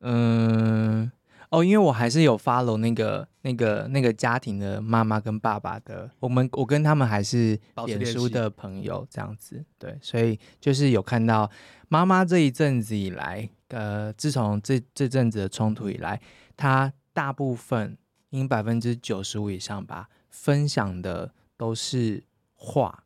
[0.00, 1.10] 嗯。
[1.50, 11.50] 哦，因为我还是有 follow 那个、那个、那个家庭的妈妈跟爸爸的，我们我跟他们还是脸书的朋友这样子，对，所以就是有看到
[11.88, 16.18] 妈妈这一阵子以来，呃，自从这这阵子的冲突以来，
[16.56, 17.98] 她大部分，
[18.30, 22.24] 应百分之九十五以上吧，分享的都是
[22.54, 23.04] 画，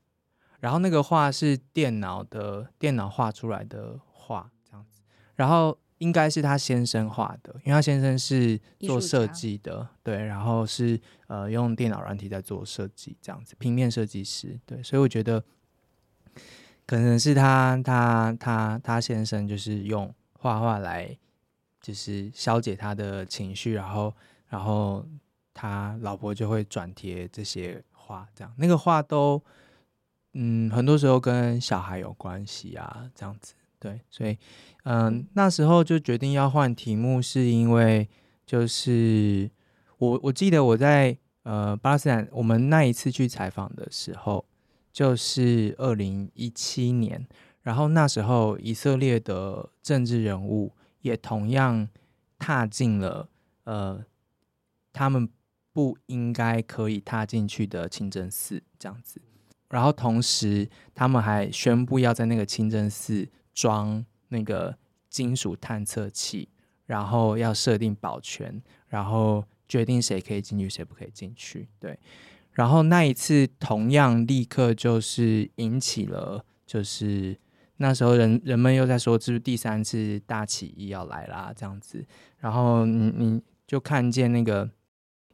[0.60, 5.02] 然后那个画是电脑的电脑画出来的画这样子，
[5.34, 5.76] 然后。
[5.98, 15.42] 应该是他先生画的，因为他先生是做设计的，对，然后是呃用电脑软体在做设计，这样子平面设计师，对，所以我觉得
[16.86, 21.18] 可能是他他他他先生就是用画画来
[21.80, 24.14] 就是消解他的情绪，然后
[24.48, 25.04] 然后
[25.52, 29.42] 他老婆就会转贴这些画，这样那个画都
[30.34, 33.54] 嗯很多时候跟小孩有关系啊，这样子。
[33.80, 34.36] 对，所以，
[34.90, 38.08] 嗯、那时候就决定要换题目，是因为
[38.46, 39.50] 就是
[39.98, 44.46] 我我记得我在呃巴勒斯坦，我们那一次去采访的时候，
[44.90, 47.26] 就是二零一七年，
[47.60, 50.72] 然后那时候以色列的政治人物
[51.02, 51.86] 也同样
[52.38, 53.28] 踏进了
[53.64, 54.02] 呃
[54.92, 55.28] 他们
[55.74, 59.20] 不应该可以踏进去的清真寺这样子，
[59.68, 63.28] 然后同时他们还宣布要在那个清真寺。
[63.54, 64.76] 装那个
[65.08, 66.48] 金属探测器，
[66.86, 71.68] 然后要设定保全，然后决定谁可以进去，谁不可以进去。
[71.78, 71.98] 对，
[72.52, 77.38] 然后那一次同样立刻就是引起了，就是
[77.78, 82.04] 那时候人人们又在说，这是第三次大起义要来啦，这样子。
[82.38, 84.70] 然后你你就看见那个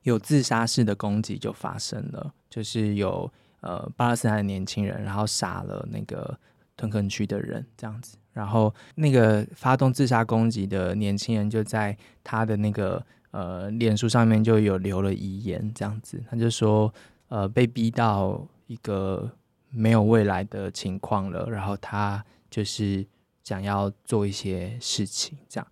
[0.02, 6.38] 有自杀式的攻击就发生了，就是有呃巴勒斯坦的年轻人，然后杀了那个。
[6.76, 16.92] 屯垦区的人这样子，然后那个发动自杀攻击的年轻人就在他的那个呃脸书上面就有留了遗言，这样子，他就说
[17.28, 19.30] 呃被逼到一个
[19.70, 23.06] 没有未来的情况了，然后他就是
[23.42, 25.66] 想要做一些事情，这样，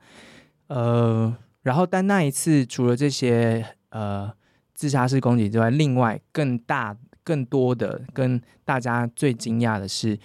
[0.68, 4.32] 呃，然后但那一次除了这些呃
[4.72, 6.96] 自杀式攻击之外，另外更大。
[7.24, 10.18] 更多的，跟大家最惊讶的是，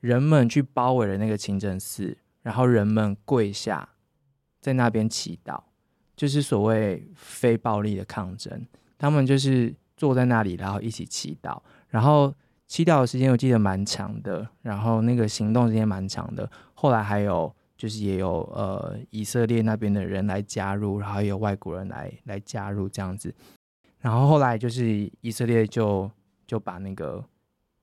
[0.00, 3.88] 人们去包围了那个清真寺，然后人们跪下，
[4.60, 5.60] 在那边祈祷，
[6.14, 8.66] 就是所谓非暴力的抗争。
[8.96, 12.34] 他们就是坐在那里，然后一起祈祷，然后
[12.66, 16.50] 祈祷的时间我记得蛮长的，然后那个行动时间蛮长的。
[16.74, 23.34] 后来还有就是也有呃以色列那边的人来加入，然后也有外国人来来加入这样子。
[23.98, 26.10] 然后后来就是以色列就。
[26.48, 27.22] 就把那个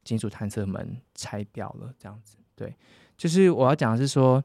[0.06, 2.38] 金属探测门拆掉了，这样子。
[2.56, 2.74] 对，
[3.18, 4.42] 就是我要讲的是说，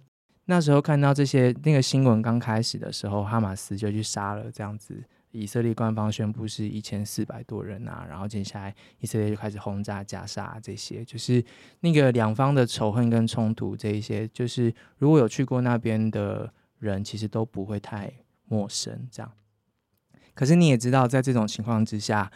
[0.46, 5.00] 那时候看到这些那个新闻刚开始的时候，哈马斯就去杀了这样子。
[5.30, 11.44] 以色列官方宣布是一千四百多人啊，然后接下来以色列就开始轰炸加沙这些，就是
[11.78, 18.12] 那个两方的仇恨跟冲突这一些，就是如果有去过那边的人，其实都不会太
[18.46, 19.06] 陌生。
[19.12, 19.30] 这样，
[20.34, 22.32] 可是你也知道，在这种情况之下。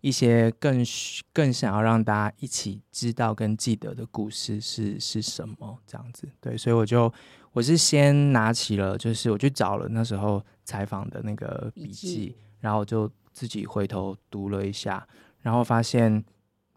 [0.00, 0.84] 一些更
[1.32, 5.78] 更想要让大家一起知道跟记得的故事是是什么？
[5.86, 7.12] 这样子，对，所以我就
[7.52, 15.04] 我是先拿起了，就是我去找了那时候采访的那个笔记，然后就自己回头读了一下，
[15.40, 16.24] 然后发现，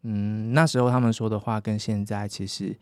[0.02, 2.76] 嗯，那时候他们说的话跟现在其实，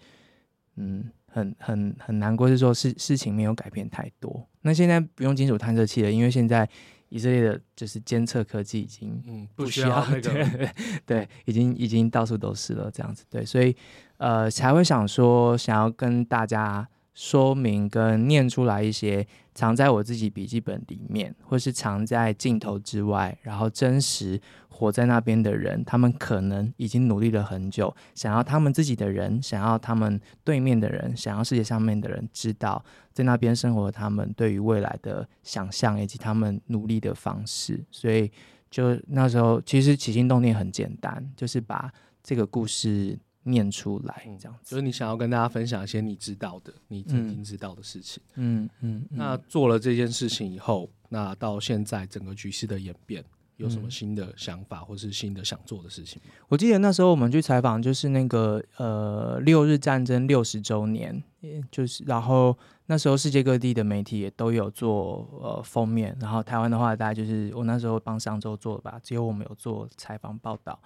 [0.77, 4.47] 嗯，很很很难过，是说事事情没有改变太多。
[4.61, 6.69] 那现在不用金属探测器了，因为现在。
[7.09, 10.69] 以色列的就是监测科技已经嗯不需要那个对，
[11.05, 13.75] 对，已经已经到处都是了这样子对，所以
[14.17, 24.39] 呃才会想说想要跟大家说明跟念出来一些藏在我自己笔记本里面，或是藏在镜头之外，然后真实
[24.69, 32.83] 活在那边的人，他们可能已经努力了很久，想要他们自己的人，想要他们对面的人，想要世界上面的人知道。
[33.11, 38.31] 在那边生活他们对于未来的想象以及他们努力的方式，所以
[38.71, 41.91] 就那时候其实起心动念很简单，就是把
[42.23, 44.71] 这个故事念出来，这样子。
[44.71, 48.21] 就是你想要跟大家分享一些你知道的、你曾经知道的事情。
[48.35, 49.17] 嗯嗯，嗯。
[49.17, 53.23] 那做了这件事情以后，那到现在整个局势的演变。
[53.57, 56.31] 有什么新的想法，或是新的想做的事情吗？
[56.47, 61.21] 我记得那时候我们去采访，就是那个呃六日战争六十周年，
[61.69, 70.79] 就是然后那时候世界各地的媒体也都有做呃封面，然后台湾的话大概就是我那时候帮上周做的吧，只有我们有做采访报道。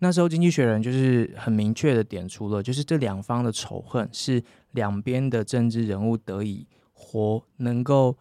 [0.00, 4.42] 那时候经济学人就是很明确的点出了，就是这两方的仇恨是
[4.72, 8.16] 两边的政治人物得以活，能够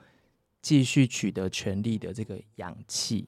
[0.61, 3.27] 继续取得权力的这个氧气。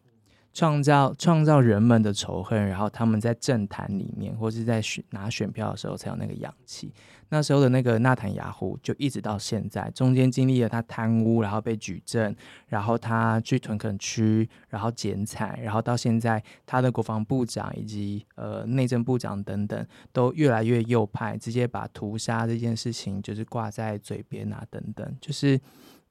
[0.54, 6.94] 创造创造人们的仇恨，然后他们在政坛里面或是在选拿选票的时候才有那个氧气。
[7.32, 12.36] 那时候的那个纳坦雅胡就一直到现在，中间经历了他贪污，然后被举证，
[12.66, 25.62] 然后他去屯垦区，然后剪彩，然后到现在他的国防部长以及呃内政部长等等都越来越右派，直接把屠杀这件事情就是挂在嘴边啊等等，就是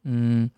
[0.05, 0.49] 嗯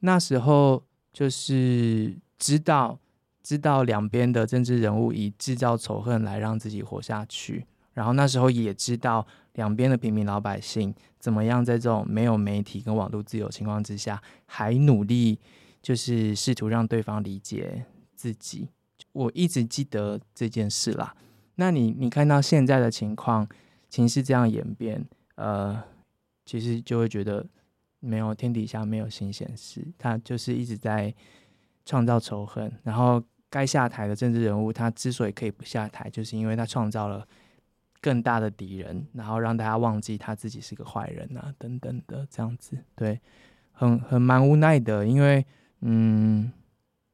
[0.00, 0.82] 那时候
[1.12, 2.98] 就是知道。
[3.46, 15.38] 知道两边的政治人物以制造仇恨来让自己活下去，然后那时候也知道两边的平民老百姓怎么样在这种没有媒体跟网络自由情况之下，还努力
[15.80, 17.84] 就是试图让对方理解
[18.16, 18.68] 自己。
[19.12, 21.14] 我一直记得这件事啦。
[21.54, 23.48] 那你你看到现在的情况，
[23.88, 25.80] 情势这样演变，呃，
[26.44, 27.46] 其实就会觉得
[28.00, 31.14] 没有天底下没有新鲜事，他就是一直在
[31.84, 33.22] 创造仇恨，然后。
[33.48, 37.26] 该下台的政治人物，他之所以可以不下台，就是因为他创造了
[38.00, 43.20] 更大的敌人，然后让大家忘记他自己是个坏人啊，等等的这样子，对，
[43.72, 45.44] 很很蛮无奈的，因为
[45.80, 46.50] 嗯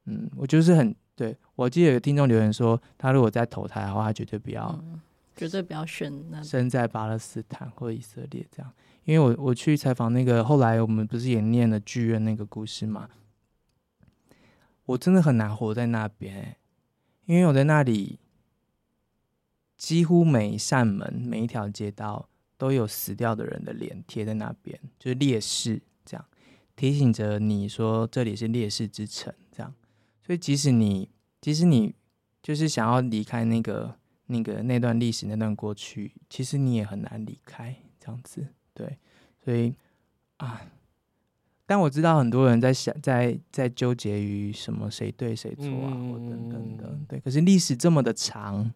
[0.07, 5.01] 嗯，我就是很对，我记得有听众留言说，他如果再投胎的话，他绝对不要，嗯、
[5.37, 8.73] 绝对不要选那生在巴勒斯坦或以色列这样，
[9.05, 13.09] 因为我我去采访那个后来我们不是也念了剧院那个故事嘛。
[14.93, 16.57] 我真的很难活在那边，
[17.27, 18.19] 因为我在那里，
[19.77, 22.29] 几乎每一扇门、每一条街道
[22.59, 26.25] 都有死掉的人的脸贴在那边，就是烈士这样
[26.77, 29.75] 提醒着你说这里是烈士之城，这样。
[30.25, 31.95] 所以即使你，即使你
[32.43, 38.47] 就是想要离开那个、那个那段历史、那段过去，其实你也很难离开这样子。
[38.75, 38.99] 对，
[39.43, 39.75] 所以
[40.37, 40.61] 啊。
[41.67, 46.99] 但我知道很多人在想，在在纠结于什么谁对谁错啊，或、嗯、等等的。
[47.09, 48.71] 对，可是历史这么的长，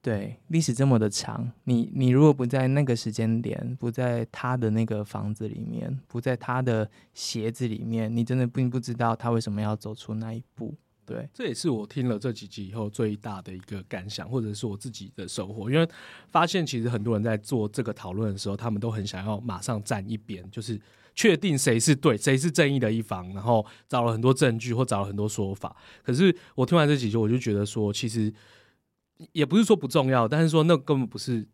[0.00, 10.74] 对，历史这么的长，你你如果不在那个时间点，不在他的那个房子里面，不在他的鞋子里面，你真的并不知道他为什么要走出那一步。
[11.04, 15.68] 对，这也是我听了这几集以后最大的一个感想，或者是我自己的收获。
[15.68, 15.86] 因为
[16.30, 20.80] 发现其实很多人在做这个讨论的时候，他们都很想要马上站一边，就是
[21.20, 25.76] 确定谁是对，谁是正义的一方，然后找了很多证据或找了很多说法。
[26.02, 28.32] 可是我听完这几句，我就觉得说，其实
[29.32, 31.46] 也不是说不重要，但是说那根本不是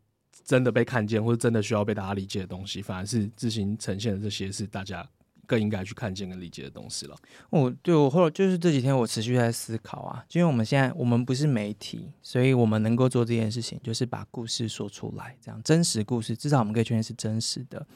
[0.44, 5.04] 真的被看见，或者真的需要被大家理解的东西，反而是自行呈现的这些是大家。
[5.48, 7.16] 更应该去看见跟理解的东西了。
[7.50, 17.86] 哦，对，我或者就是这几天我持续在思考啊，因为我们现在我们不是媒体，所以我们能够做这件事情，就是把故事说出来，这样真实故事，至少我们可以确认是真实的。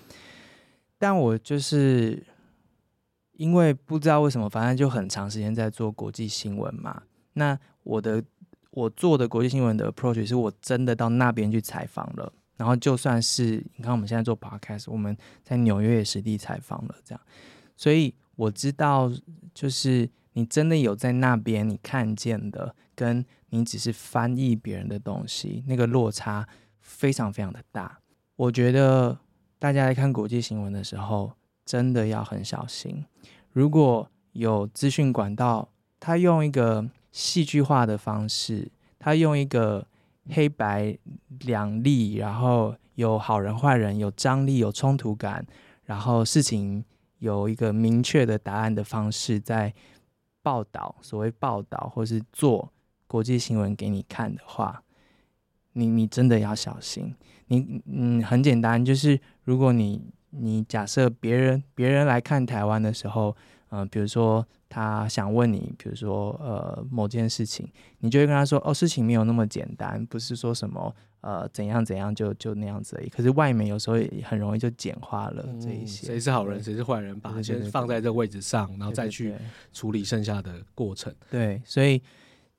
[1.01, 2.23] 但我就是
[3.33, 7.05] 因为不知道为什么，反正就很长时间在做国际新闻嘛。
[7.33, 8.23] 那我的
[8.71, 12.31] 我做的国际新闻的 approach 是我真的到那边去采访了。
[12.59, 17.21] 然后就算是你看，我们现在做 podcast，我们在纽约也实地采访了，这样，
[17.75, 19.11] 所以我知道，
[19.55, 26.47] 就是你真的有在那边，你看见的，跟你只是翻译别人的东西，那个落差
[26.81, 27.99] 非常非常的大。
[28.37, 29.19] 我觉得
[29.61, 31.35] 大家来看国际新闻的时候，
[31.65, 33.05] 真的要很小心。
[33.53, 35.69] 如果有资讯管道，
[36.01, 39.87] 他用一个戏剧化的方式，他用一个。
[40.33, 40.97] 黑白
[41.41, 45.45] 两立，然后有好人坏人，有张力，有冲突感，
[45.85, 46.85] 然后事情
[47.19, 49.75] 有一个明确的答案的方式，在
[50.41, 52.71] 报道，所谓报道或是做
[53.09, 54.85] 国际新闻给你看的话，
[55.73, 57.17] 你你真的要小心。
[57.51, 63.37] 你嗯，很简单，就是如果你你假设别人别人来看台湾的时候。
[63.73, 67.65] 嗯、呃，比如说他想问你，比如说呃某件事情，
[68.01, 73.09] 你就会跟他说，哦，事情没有那么简单，不是说什么呃怎样怎样就就那样子而已。
[73.09, 79.33] 可是外媒有时候也很容易就简化了这一些，谁、嗯、是好人，谁是坏人，把它先放在这个位置上，然后再去
[79.73, 81.15] 处理剩下的过程。
[81.31, 82.03] 对，所以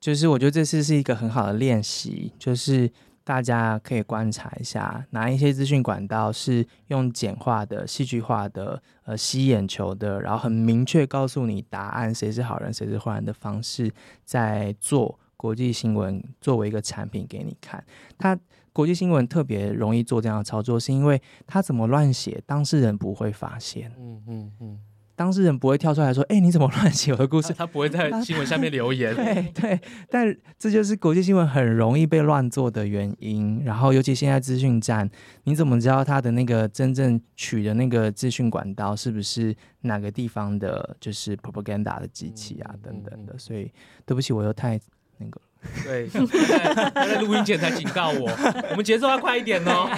[0.00, 2.90] 就是我觉得这次是一个很好的练习，就是。
[3.24, 13.92] 大家可以观察一下，哪一些资讯管道是用简化的、戏剧化的、呃吸眼球的，然后很明确告诉你答案，谁是好人，谁是坏人的方式，
[14.24, 17.84] 在做国际新闻作为一个产品给你看。
[18.18, 18.38] 它
[18.72, 23.92] 国际新闻特别容易做这样的操作，是因为它怎么乱写，当事人不会发现。
[23.98, 24.80] 嗯嗯嗯。
[25.22, 29.14] 当事人不会跳出来说：“哎、欸，你怎么乱写我的故事？”他不会在新闻下面留言。
[29.14, 33.62] 对对，但这就是国际新闻很容易被乱做的原因。
[33.64, 35.08] 然后，尤其现在资讯站，
[35.44, 43.38] 你怎么知道他的那个真正取的那个资讯管道是不是哪个地方的，就是 propaganda 的机器啊，等等的？
[43.38, 43.70] 所以，
[44.04, 44.76] 对不起，我又太
[45.18, 45.40] 那个。
[45.84, 48.30] 对，他在录音前才警告我，
[48.70, 49.88] 我们节奏要快一点哦。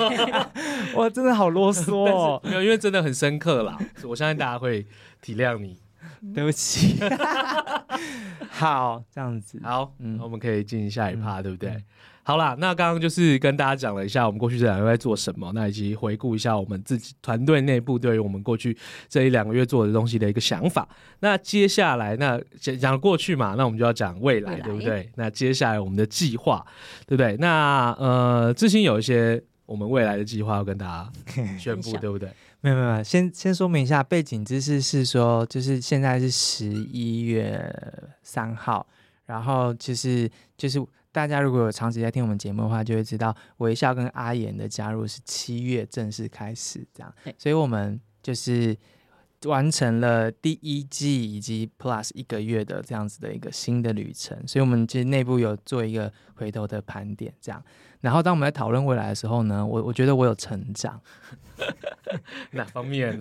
[0.97, 4.87] 哇，真的好啰嗦哦，没有，因为真的很深刻啦，我相信大家会
[5.21, 5.79] 体谅你。
[6.35, 6.99] 对不起，
[8.49, 11.85] 好，这样子，好，嗯，我们可以进行下一趴，嗯、对不对？
[12.25, 18.75] 嗯好啦，那刚刚就是跟大家讲了一下我们过去这两个月在做什么，那以及回顾一下我们自己团队内部对于我们过去
[19.11, 20.89] 这一两个月做的东西的一个想法。
[21.20, 25.11] 那接下来，那讲讲过去嘛，那我们就要讲未来，未来对不对？
[25.16, 26.64] 那接下来我们的计划，
[27.07, 27.37] 对不对？
[27.37, 32.31] 那呃，致昕有一些我们未来的计划要跟大家宣布， 对不对？
[32.62, 37.70] 没有没有，先先说明一下背景知识是说，就是现在是十一月
[38.22, 38.87] 三号，
[39.27, 40.83] 然后其实就是。
[41.15, 48.77] 大家如果有长时间听我们节目的话，就会知道微笑跟阿言的加入是七月正式开始，这样，所以我们就是
[49.45, 57.62] 完成了第一季以及 Plus 一个月的这样子的一个新的旅程，所以我们其实内部有做一个回头的盘点，这样。
[58.01, 61.01] 然后当我们在讨论未来的时候呢，我我觉得我有成长，
[62.51, 63.21] 哪方面？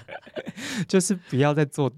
[0.88, 1.92] 就是不要再做。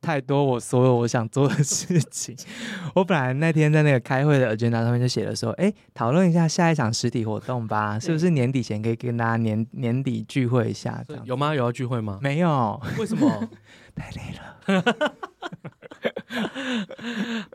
[0.00, 2.36] 太多我所有我想做的事情，
[2.94, 11.02] 我本来那天在那个开会的 agenda 上面就写了说，哎，讨论一下下一场实体活动吧，是不是年底前可以跟大家年年底聚会一下？
[11.06, 11.54] 这样有吗？
[11.54, 12.18] 有要聚会吗？
[12.22, 13.48] 没有，为什么？
[13.98, 14.82] 太累了，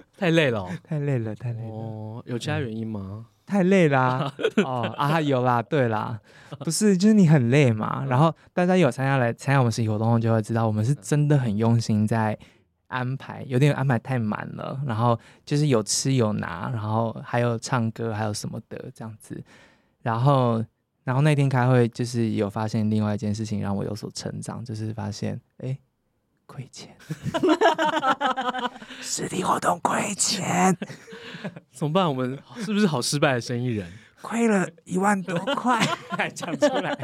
[0.18, 1.68] 太累了，太累了，太累了。
[1.68, 3.28] 哦，有其他原因吗？
[3.46, 4.34] 嗯太累啦、啊！
[4.64, 6.20] 哦啊，有啦，对啦，
[6.60, 8.06] 不是，就是你很累嘛。
[8.08, 12.38] 然后大家有参加来参加我们实习活动，就会知道我们是真的很用心在
[12.88, 14.82] 安排，有点安排太满了。
[14.88, 19.44] 然后就是有吃有拿，然后还有唱歌，还有什么的这样子。
[20.02, 20.64] 然后
[21.04, 25.78] 然后那天开会就是有发现另外一件事情让我有所成长，就是发现哎
[26.46, 26.96] 亏钱，
[29.02, 30.76] 实体活动亏钱，
[31.72, 32.08] 怎么办？
[32.08, 33.92] 我们是不是好失败的生意人？
[34.22, 35.80] 亏了一万多块，
[36.12, 36.98] 还讲出来。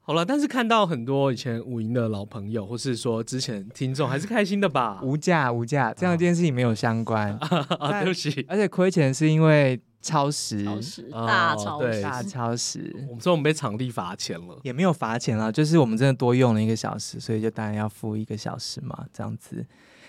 [0.00, 5.00] 好了，但是看到很多以前五营的老朋友，或是说之前听众，还是开心的吧？
[5.02, 7.32] 无价无价，这样一件事情没有相关
[7.80, 8.02] 啊。
[8.02, 12.94] 对不起，而且亏钱是因为超时，超时大超时，哦、大超时。
[13.08, 19.66] 我们说我们被场地罚钱了，也没有罚钱啊，就是我们真的多用了一个小时，所以就当然要付一个小时嘛，这样子。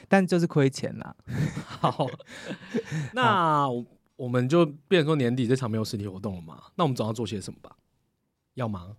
[0.08, 1.16] 但就是亏钱啦。
[1.66, 2.08] 好，
[3.14, 3.68] 那
[4.18, 6.58] 我们就变成说年底这场没有实体活动了嘛？
[6.76, 7.76] 那我们总要做些什么吧？
[8.56, 8.96] 要忙？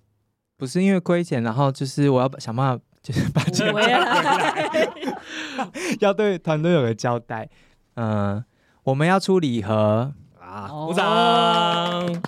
[0.56, 4.88] 不是因为亏钱，然后就是我要想办法，就是把钱回来，
[6.00, 7.48] 要对团队有个交代。
[7.94, 8.44] 嗯、呃，
[8.84, 10.12] 我们要出礼盒
[10.46, 12.22] 啊，鼓掌！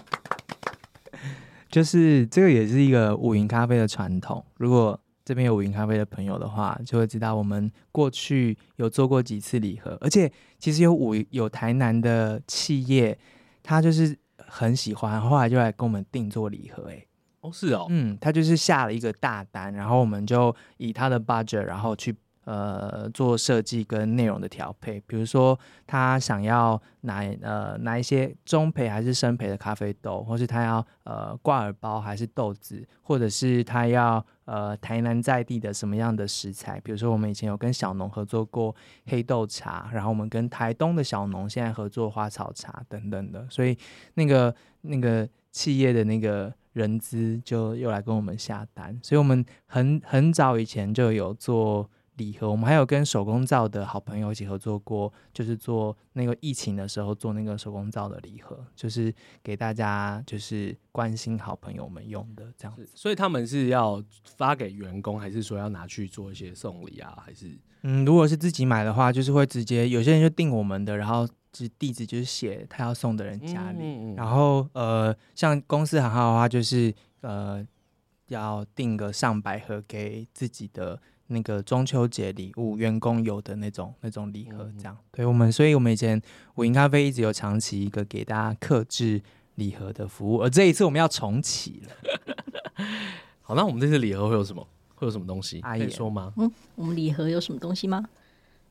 [1.71, 4.45] 就是这个也是一个五云咖啡的传统。
[4.57, 13.17] 如果这边有五云咖啡的朋友的话，就会知道我们过去有做过几次礼盒，而且其实有五有台南的企业，
[13.63, 17.05] 他就是很喜欢，后来就来跟我们定做礼盒、欸，哎。
[17.43, 22.17] 哦，是哦，嗯，他就是下了一个大单，然后我们就以他的 budget，然后去
[22.49, 24.99] 呃做设计跟内容的调配。
[25.07, 36.81] 比如说他想要拿呃拿一些中培还是生培的咖啡豆，或是他要呃挂耳包还是豆子，或者是他要呃台南在地的什么样的食材。
[36.81, 38.75] 比如说我们以前有跟小农合作过
[39.07, 43.77] 黑豆茶，然后我们跟台东的小农现在合作花草茶等等的，所以
[44.15, 46.53] 那个那个企业的那个。
[46.75, 59.11] 人资就又来跟我们下单，所以我们很很早以前就有做礼盒，我们还有跟手工皂的好朋友一起合作过，就是做那个疫情的时候做那个手工皂的礼盒，就是
[59.43, 62.87] 给大家就是关心好朋友们用的这样子。
[62.95, 64.03] 所以他们是要
[64.37, 67.17] 发给员工，还是说要拿去做一些送礼啊？
[67.25, 71.27] 还是嗯，如果是自己买的话，就是会直接有些人就订我们的，然后。
[71.55, 77.67] 是地址就是写他要送的人家里，嗯嗯嗯，然后呃，像公司行号的话，就是呃
[78.29, 84.97] 要订个上百盒给自己的那个中秋节礼物，员工有的那种那种礼盒，这样。
[85.13, 86.21] 对我们，所以我们以前
[86.57, 89.23] 五营咖啡一直有长期一个给大家克制
[89.55, 92.85] 礼盒的服务，而这一次我们要重启了。
[93.41, 94.67] 好，那我们这次礼盒会有什么？
[94.95, 95.61] 会有什么东西？
[95.61, 96.33] 阿姨说吗？
[96.37, 98.05] 嗯，我们礼盒有什么东西吗？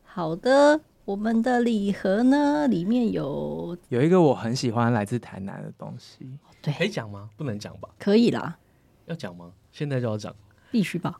[0.03, 0.81] 好的。
[1.07, 7.29] 我们的礼盒呢，里面有有一个我很喜欢来自台南的东西，对，可以讲吗？
[7.37, 7.87] 不能讲吧？
[7.97, 8.57] 可以啦，
[9.05, 9.53] 要讲吗？
[9.71, 10.35] 现在就要讲，
[10.71, 11.13] 必须吧？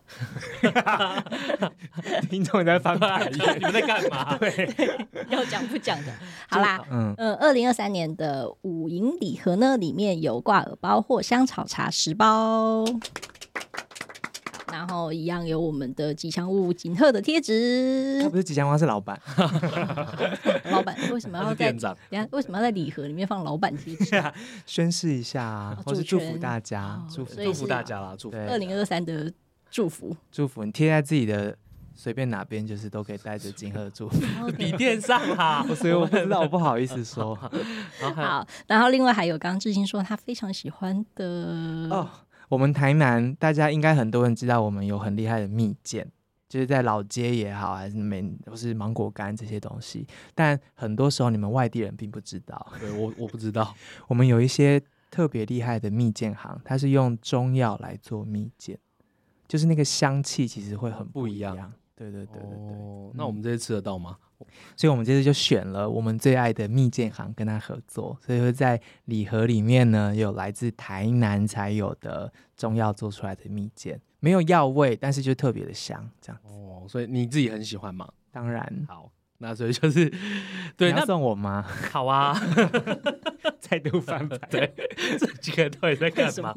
[2.30, 4.36] 听众在翻白眼，你们在干嘛？
[4.40, 4.74] 对，
[5.30, 6.12] 要讲不讲的。
[6.50, 12.86] 好啦，嗯呃，二零二三年的五营礼盒呢，里面有挂耳包或香草茶十包。
[14.72, 19.20] 然后一样有我们的吉祥物锦鹤的贴纸，他不是吉祥物，是老板。
[20.72, 21.72] 老板为什么要在？
[21.72, 21.80] 等
[22.12, 24.24] 下为什么要在礼盒里面放老板贴纸？
[24.66, 28.16] 宣誓一下，或是祝福大家，祝福祝福大家啦！
[28.18, 29.32] 祝福二零二三的
[29.72, 31.58] 祝福，祝福你贴在自己的
[31.96, 34.20] 随便哪边，就是都可以带着锦鹤祝福。
[34.58, 37.36] 笔电上哈， 所以我不知道，我不好意思说。
[38.16, 41.26] 好，然后另外还有刚刚志新说他非常喜欢的
[41.90, 42.10] 哦。
[42.50, 46.06] 我们台南，大家应该很多人知道，我们有很厉害的蜜饯，
[46.48, 50.08] 就是在老街也好，还是每都是芒果干这些东西。
[50.34, 52.68] 但很多时候，你们外地人并不知道。
[52.80, 53.76] 对，我我不知道，
[54.08, 54.82] 我们有一些
[55.12, 58.78] 特别厉害的蜜饯行，它是用中药来做蜜饯，
[59.48, 61.74] 就是那个香气其实会很不一样。
[61.98, 62.78] 对对对对对。
[62.78, 64.16] 哦，那我们这次吃得到吗？
[64.76, 76.54] 所以，我们这次就选了我们最爱的蜜饯行跟他合作，所以会在礼盒里面呢，有来自台南才有的中药做出来的蜜饯，没有药味，但是就特别的香，这样子。
[76.54, 78.08] 哦，所以你自己很喜欢吗？
[78.32, 78.86] 当然。
[78.88, 80.08] 好，那所以就是，
[80.78, 81.64] 对，你要送我吗？
[81.92, 82.40] 好啊，
[83.60, 84.72] 再度翻牌，对，
[85.18, 86.56] 这几个人到底在干嘛？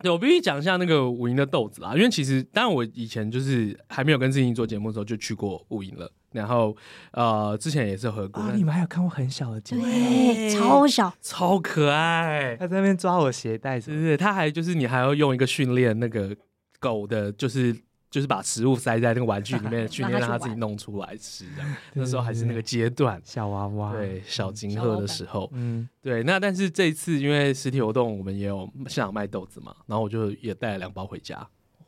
[0.00, 6.76] 对，我必须讲一下那个五营的豆子啦，因为其实当然我以前就是还没有跟志颖做节目的时候就去过五营了，然后
[7.12, 8.42] 呃之前也是合过。
[8.42, 9.82] 哦，你们还有看过很小的节目？
[9.82, 12.56] 对，超小，超可爱。
[12.58, 14.16] 他在那边抓我鞋带，是不是？
[14.16, 16.36] 他还就是你还要用一个训练那个
[16.78, 17.74] 狗的，就是。
[18.10, 21.44] 就是把食物塞在那个玩具里面，训练让它自己弄出来吃。
[21.54, 26.22] 这样，那时候还是那个阶段，小娃娃，对，小金鹤的时候，嗯，对。
[26.22, 31.46] 那但是这一次因为实体活动，我们也有现场卖豆子嘛，然后我就也带了两包回家，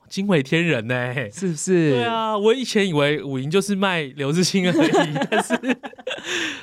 [0.09, 1.91] 惊为天人呢、欸，是不是？
[1.91, 5.57] 对啊，我以前以为五营就是卖刘志清而已，但是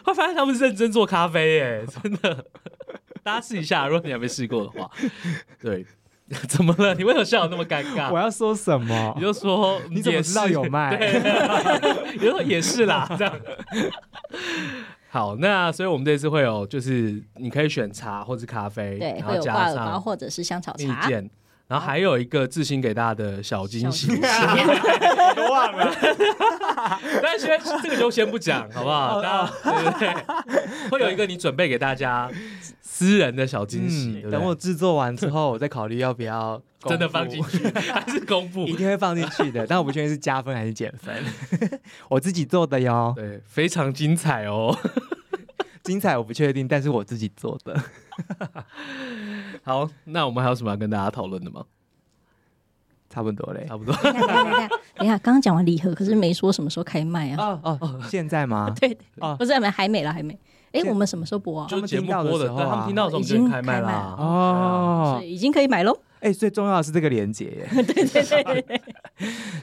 [0.04, 2.46] 会发现他们是认真做咖啡、欸，哎，真的。
[3.24, 4.88] 大家试一下，如果你还没试过的话，
[5.60, 5.84] 对，
[6.50, 6.96] 怎么了？
[6.96, 8.12] 你为什么笑得那么尴尬？
[8.12, 9.14] 我要说什么？
[9.16, 10.98] 你就说 你怎么知道有卖？
[10.98, 13.34] 对， 你就说也是啦，这样。
[15.10, 21.10] 好，那所以我们这次会有，就是你可以选茶或是咖啡，对，会有挂耳包或者是香草茶。
[21.68, 24.08] 然后还有一个自行给大家的小惊喜，
[25.36, 25.94] 都忘了。
[27.22, 27.48] 但是
[27.84, 29.22] 这个就先不讲，好不好？
[29.22, 32.30] 大家对对对，会有一个你准备给大家
[32.82, 34.22] 私人的小惊喜。
[34.32, 37.58] 等我制作完之后，我再考虑要不要真的放进去，
[37.92, 38.62] 还是公布？
[38.68, 41.14] 一定会放进去的，但我不确定是加分还是减分。
[42.10, 44.78] 我自己做的哟，对，非常精彩哦。
[45.84, 47.80] 精彩我不确定，但是我自己做的。
[49.64, 51.64] 好，那我们还有什么要跟大家讨论的吗？
[53.16, 53.96] 差不多嘞，差不多。
[54.04, 57.60] 等一下，等一下，刚刚讲完礼盒，可是没说什么时候开卖啊？
[57.64, 58.70] 哦哦，现在吗？
[58.78, 60.38] 对，哦，不是，没，还没了，还没。
[60.74, 61.68] 哎，我们什么时候播啊？
[61.70, 65.98] 就节目播的时候，他们听到的时候已经开卖了哦，已经可以买喽。
[66.20, 68.82] 哎，最重要的是这个连接， 对对对。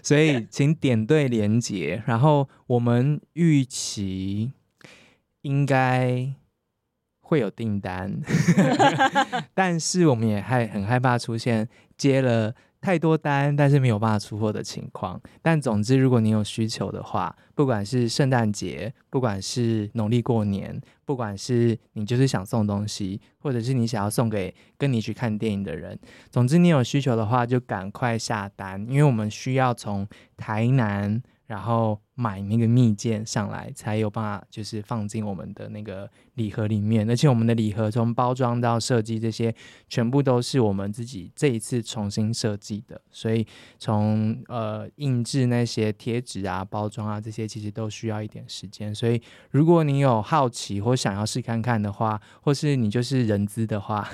[0.03, 4.53] 所以请点对连接，然后我们预期。
[5.42, 6.32] 应该
[7.20, 8.20] 会有订单，
[9.55, 15.18] 但是我们也害很害怕出现接了太多单，但是没有办法出货的情况。
[15.41, 30.07] 但总之，如果你有需求的话，不管是圣诞节，不管是农历过年，不管是你就是想送东西，或者是你想要送给跟你去看电影的人，总之你有需求的话，就赶快下单，因为我们需要从
[30.37, 31.22] 台南。
[31.45, 37.09] 然后买那个蜜饯上来，才有办法就是放进我们的那个礼盒里面。
[37.11, 39.53] 而且我们的礼盒从包装到设计这些，
[39.89, 43.01] 全部都是我们自己这一次重新设计的。
[43.11, 43.45] 所以
[43.77, 48.95] 从呃印制那些贴纸啊、包装啊这些，其实都需要一点时间。
[48.95, 49.20] 所以
[49.51, 54.09] 如果你有好奇或想要试看看的话，或是你就是人资的话，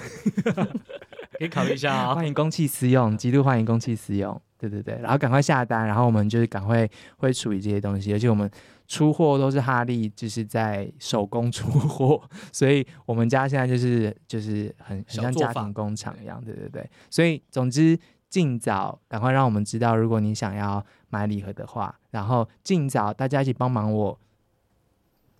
[1.38, 2.14] 可以考虑一下啊、哦。
[2.14, 4.40] 欢迎公器私用，极度欢迎公器私用。
[4.58, 8.50] 对对对，然后赶快下单，然后我们就是赶快会处理这些东西，而且我们
[8.86, 12.20] 出货都是哈利就是在手工出货，
[12.52, 17.98] 所以我们家现在就是就是很很像家庭工厂一样，对对对，所以总之
[18.28, 24.18] 尽早赶快让我们知道，如果你想要买礼盒的话，然后尽早大家一起帮忙我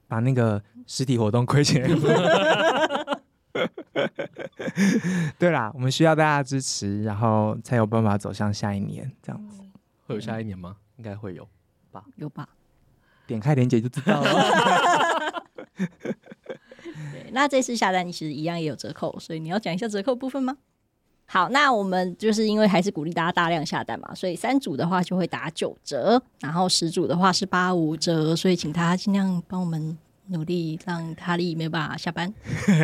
[0.06, 1.86] 把那个实体活动 亏钱。
[5.38, 9.10] 对啦，我们需要大家支持，然后才有办法走向下一年。
[9.22, 9.60] 这样子
[10.06, 10.76] 会有下一年吗？
[10.96, 11.46] 应该会有
[11.90, 12.04] 吧？
[12.16, 12.48] 有吧？
[13.26, 15.44] 点开链接就知道了。
[15.76, 20.56] 对，那这次下单其实一样也有折扣，所以你要讲一下折扣部分吗？
[21.26, 29.98] 好，那我们就是因为还是鼓励大家大量下单嘛，所以三组的话就会打九折，然后十组的话是八五折，所以请大家尽量帮我们。
[30.30, 32.32] 努力让哈利没有办法下班。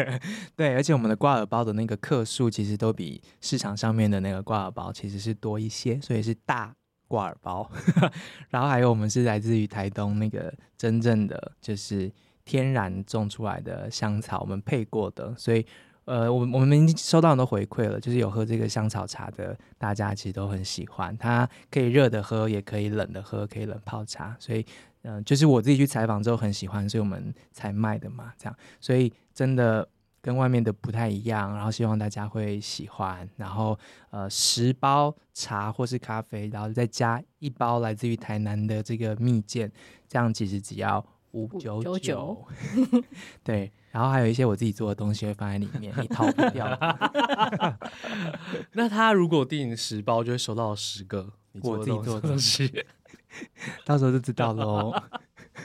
[0.57, 6.74] 对，而且我们的挂耳包的那个克数其实都比市场上面的那个挂耳包其实是多一些，所以是大
[7.07, 7.70] 挂耳包。
[8.49, 12.11] 然后还有我们是来自于台东那个真正的就是
[12.45, 15.64] 天然种出来的香草，我们配过的，所以
[16.07, 24.64] 呃，我我们已经收到很多回馈了，就是有喝这个香草茶的，大家其实都很喜欢，它可以热的喝，也可以冷的喝，可以冷泡茶，所以。
[25.07, 29.86] 嗯，就是我自己去采访之后很喜欢，所以我们才卖的嘛，这样，所以真的
[30.22, 33.78] 跟外面的不太一样，然后希望大家会喜欢，然后
[34.09, 39.70] 呃十包茶或是咖啡，然后再加一包来自于台南的这个蜜饯，
[40.09, 42.42] 这样其实只要五九九，
[43.44, 46.66] 对，然后还有一些我自己做的东西会放在里面，你逃不掉。
[48.72, 51.30] 那他如果订十包，就会收到十个
[51.61, 52.86] 我自己做的东西。
[53.85, 54.93] 到时候就知道喽，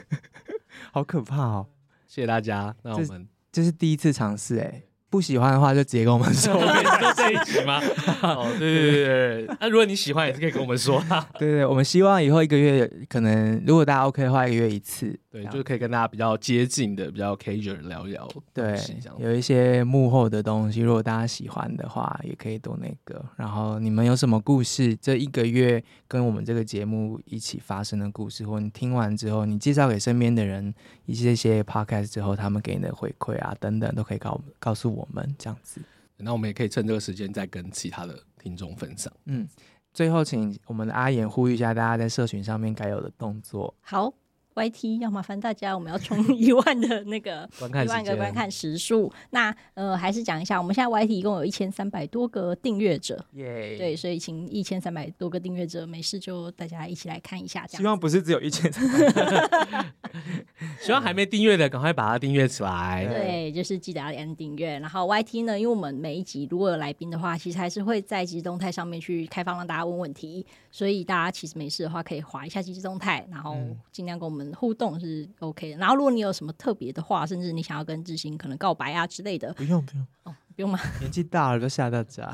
[0.92, 1.66] 好可怕哦！
[2.06, 4.82] 谢谢大家，那我们这，是第一次尝试哎。
[5.10, 7.80] 不喜欢的话就直接跟我们说，就这一集吗？
[8.22, 11.28] 哦，对对对对，那如果你喜欢也是可以跟我们说啊。
[11.36, 18.28] 对对，我们希望以后一个月可能，如果大家 OK 的话，一个月一次，对，就是可以跟大家比较接近的、比较 casual 聊聊。
[18.54, 18.78] 对，
[19.18, 23.20] 有一些幕后的东西，如果大家喜欢的话，也可以多那个。
[23.36, 30.72] 然后你们有什么故事，这一个月跟我们这个节目一起发生的故事，或你听完之后，你介绍给身边的人
[31.10, 35.06] 一些些 podcast 之后，他们给你的回馈啊等等，都可以告告诉我。
[35.12, 35.80] 们这样子，
[36.16, 39.12] 那我们也可以趁这个时间再跟其他的听众分享。
[39.24, 39.48] 嗯，
[39.92, 43.74] 最后请我们的阿言呼吁一下大家在社群上面该有的动作。
[43.80, 44.12] 好，
[44.54, 47.48] YT 要麻烦大家，我们要冲一万的那个
[47.84, 49.10] 一万个观看时数。
[49.30, 57.66] 那呃，还是讲一下，我们现在 YT 一共有一千三百多个订阅者，耶 Yeah，对，所以请一千三百多个订阅者，没事就大家一起来看一下。
[57.68, 59.86] 希望不是只有一千三百
[60.82, 63.06] 希望还没订阅的赶快把它订阅起来。
[63.06, 64.78] 对，就是记得要按订阅。
[64.80, 73.56] 然后 YT 呢，因为我们每一集如果有来宾的话，其实还是会在即时动态上面去开放让大家问问题，所以大家其实没事的话可以划一下即时动态，然后
[73.92, 74.39] 尽量跟我们。
[74.54, 80.78] 互动是 OK 的，然后如果你有什么特别的话，甚至你想要跟志兴可能告白啊之类的，不用不用哦，不用吗？
[81.00, 82.24] 年纪大了都吓大家。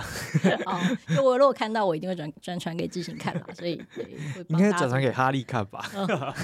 [0.64, 0.80] 哦，
[1.14, 4.16] 就我如果看到，我一定会转转传给志兴看嘛， 所以对，
[4.48, 5.84] 应该转传给哈利看吧？
[5.94, 6.34] 哦、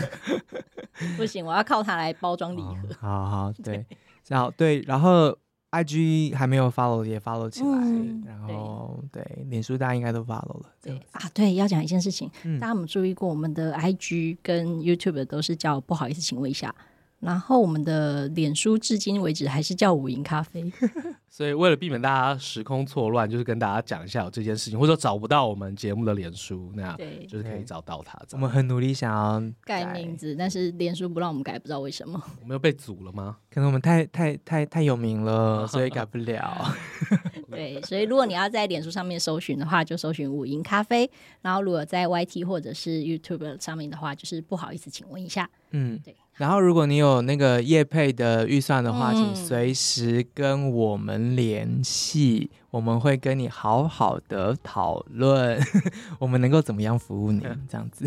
[1.17, 2.89] 不行，我要靠他来包装礼盒。
[2.91, 3.85] 哦、好好 对，
[4.29, 5.37] 然后对，然后。
[5.73, 10.67] IG 还没有 follow 也 follow 起来，嗯、然后对，脸书大家应该都 follow 了。
[10.83, 16.75] 对啊，对，要讲一件事情，嗯、大家有没有注意过我们的 IG 跟 YouTube 都是叫不好意思，请问一下。
[17.23, 20.71] 然后我们的脸书至今为止还是叫五营咖啡，
[21.31, 28.21] 所以为了避免大家时空错乱，就是跟大家讲一下有这件事情，或者说找不到我们节目的脸书，那样对，就是可以找到它。
[28.33, 32.21] 我们很努力想要改名字，但是脸书不让我们改，不知道为什么。
[32.41, 33.37] 我们又被阻了吗？
[33.49, 36.75] 可能我们太太太太有名了， 所以改不了。
[37.49, 41.09] 对，所以如果你要在脸书上面搜寻的话，就搜寻五营咖啡。
[41.41, 45.49] 然后如果在 YT 或者是 YouTube 上面的话，就是不好意思，请问一下。
[45.71, 46.17] 嗯，对。
[46.37, 55.61] 然后，如果你有那个业配的预算的话，嗯、请随时跟我们联系，我们会跟你好好的讨论，
[56.19, 58.07] 我们能够怎么样服务你，这样子。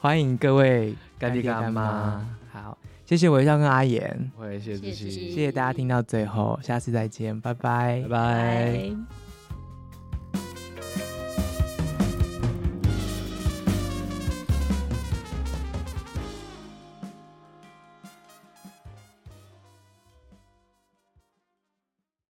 [0.00, 9.19] 欢迎各位干爹干妈，好，谢谢微笑跟阿言，我也谢谢谢谢，谢谢大家听到最后，下次再见，拜拜，拜拜。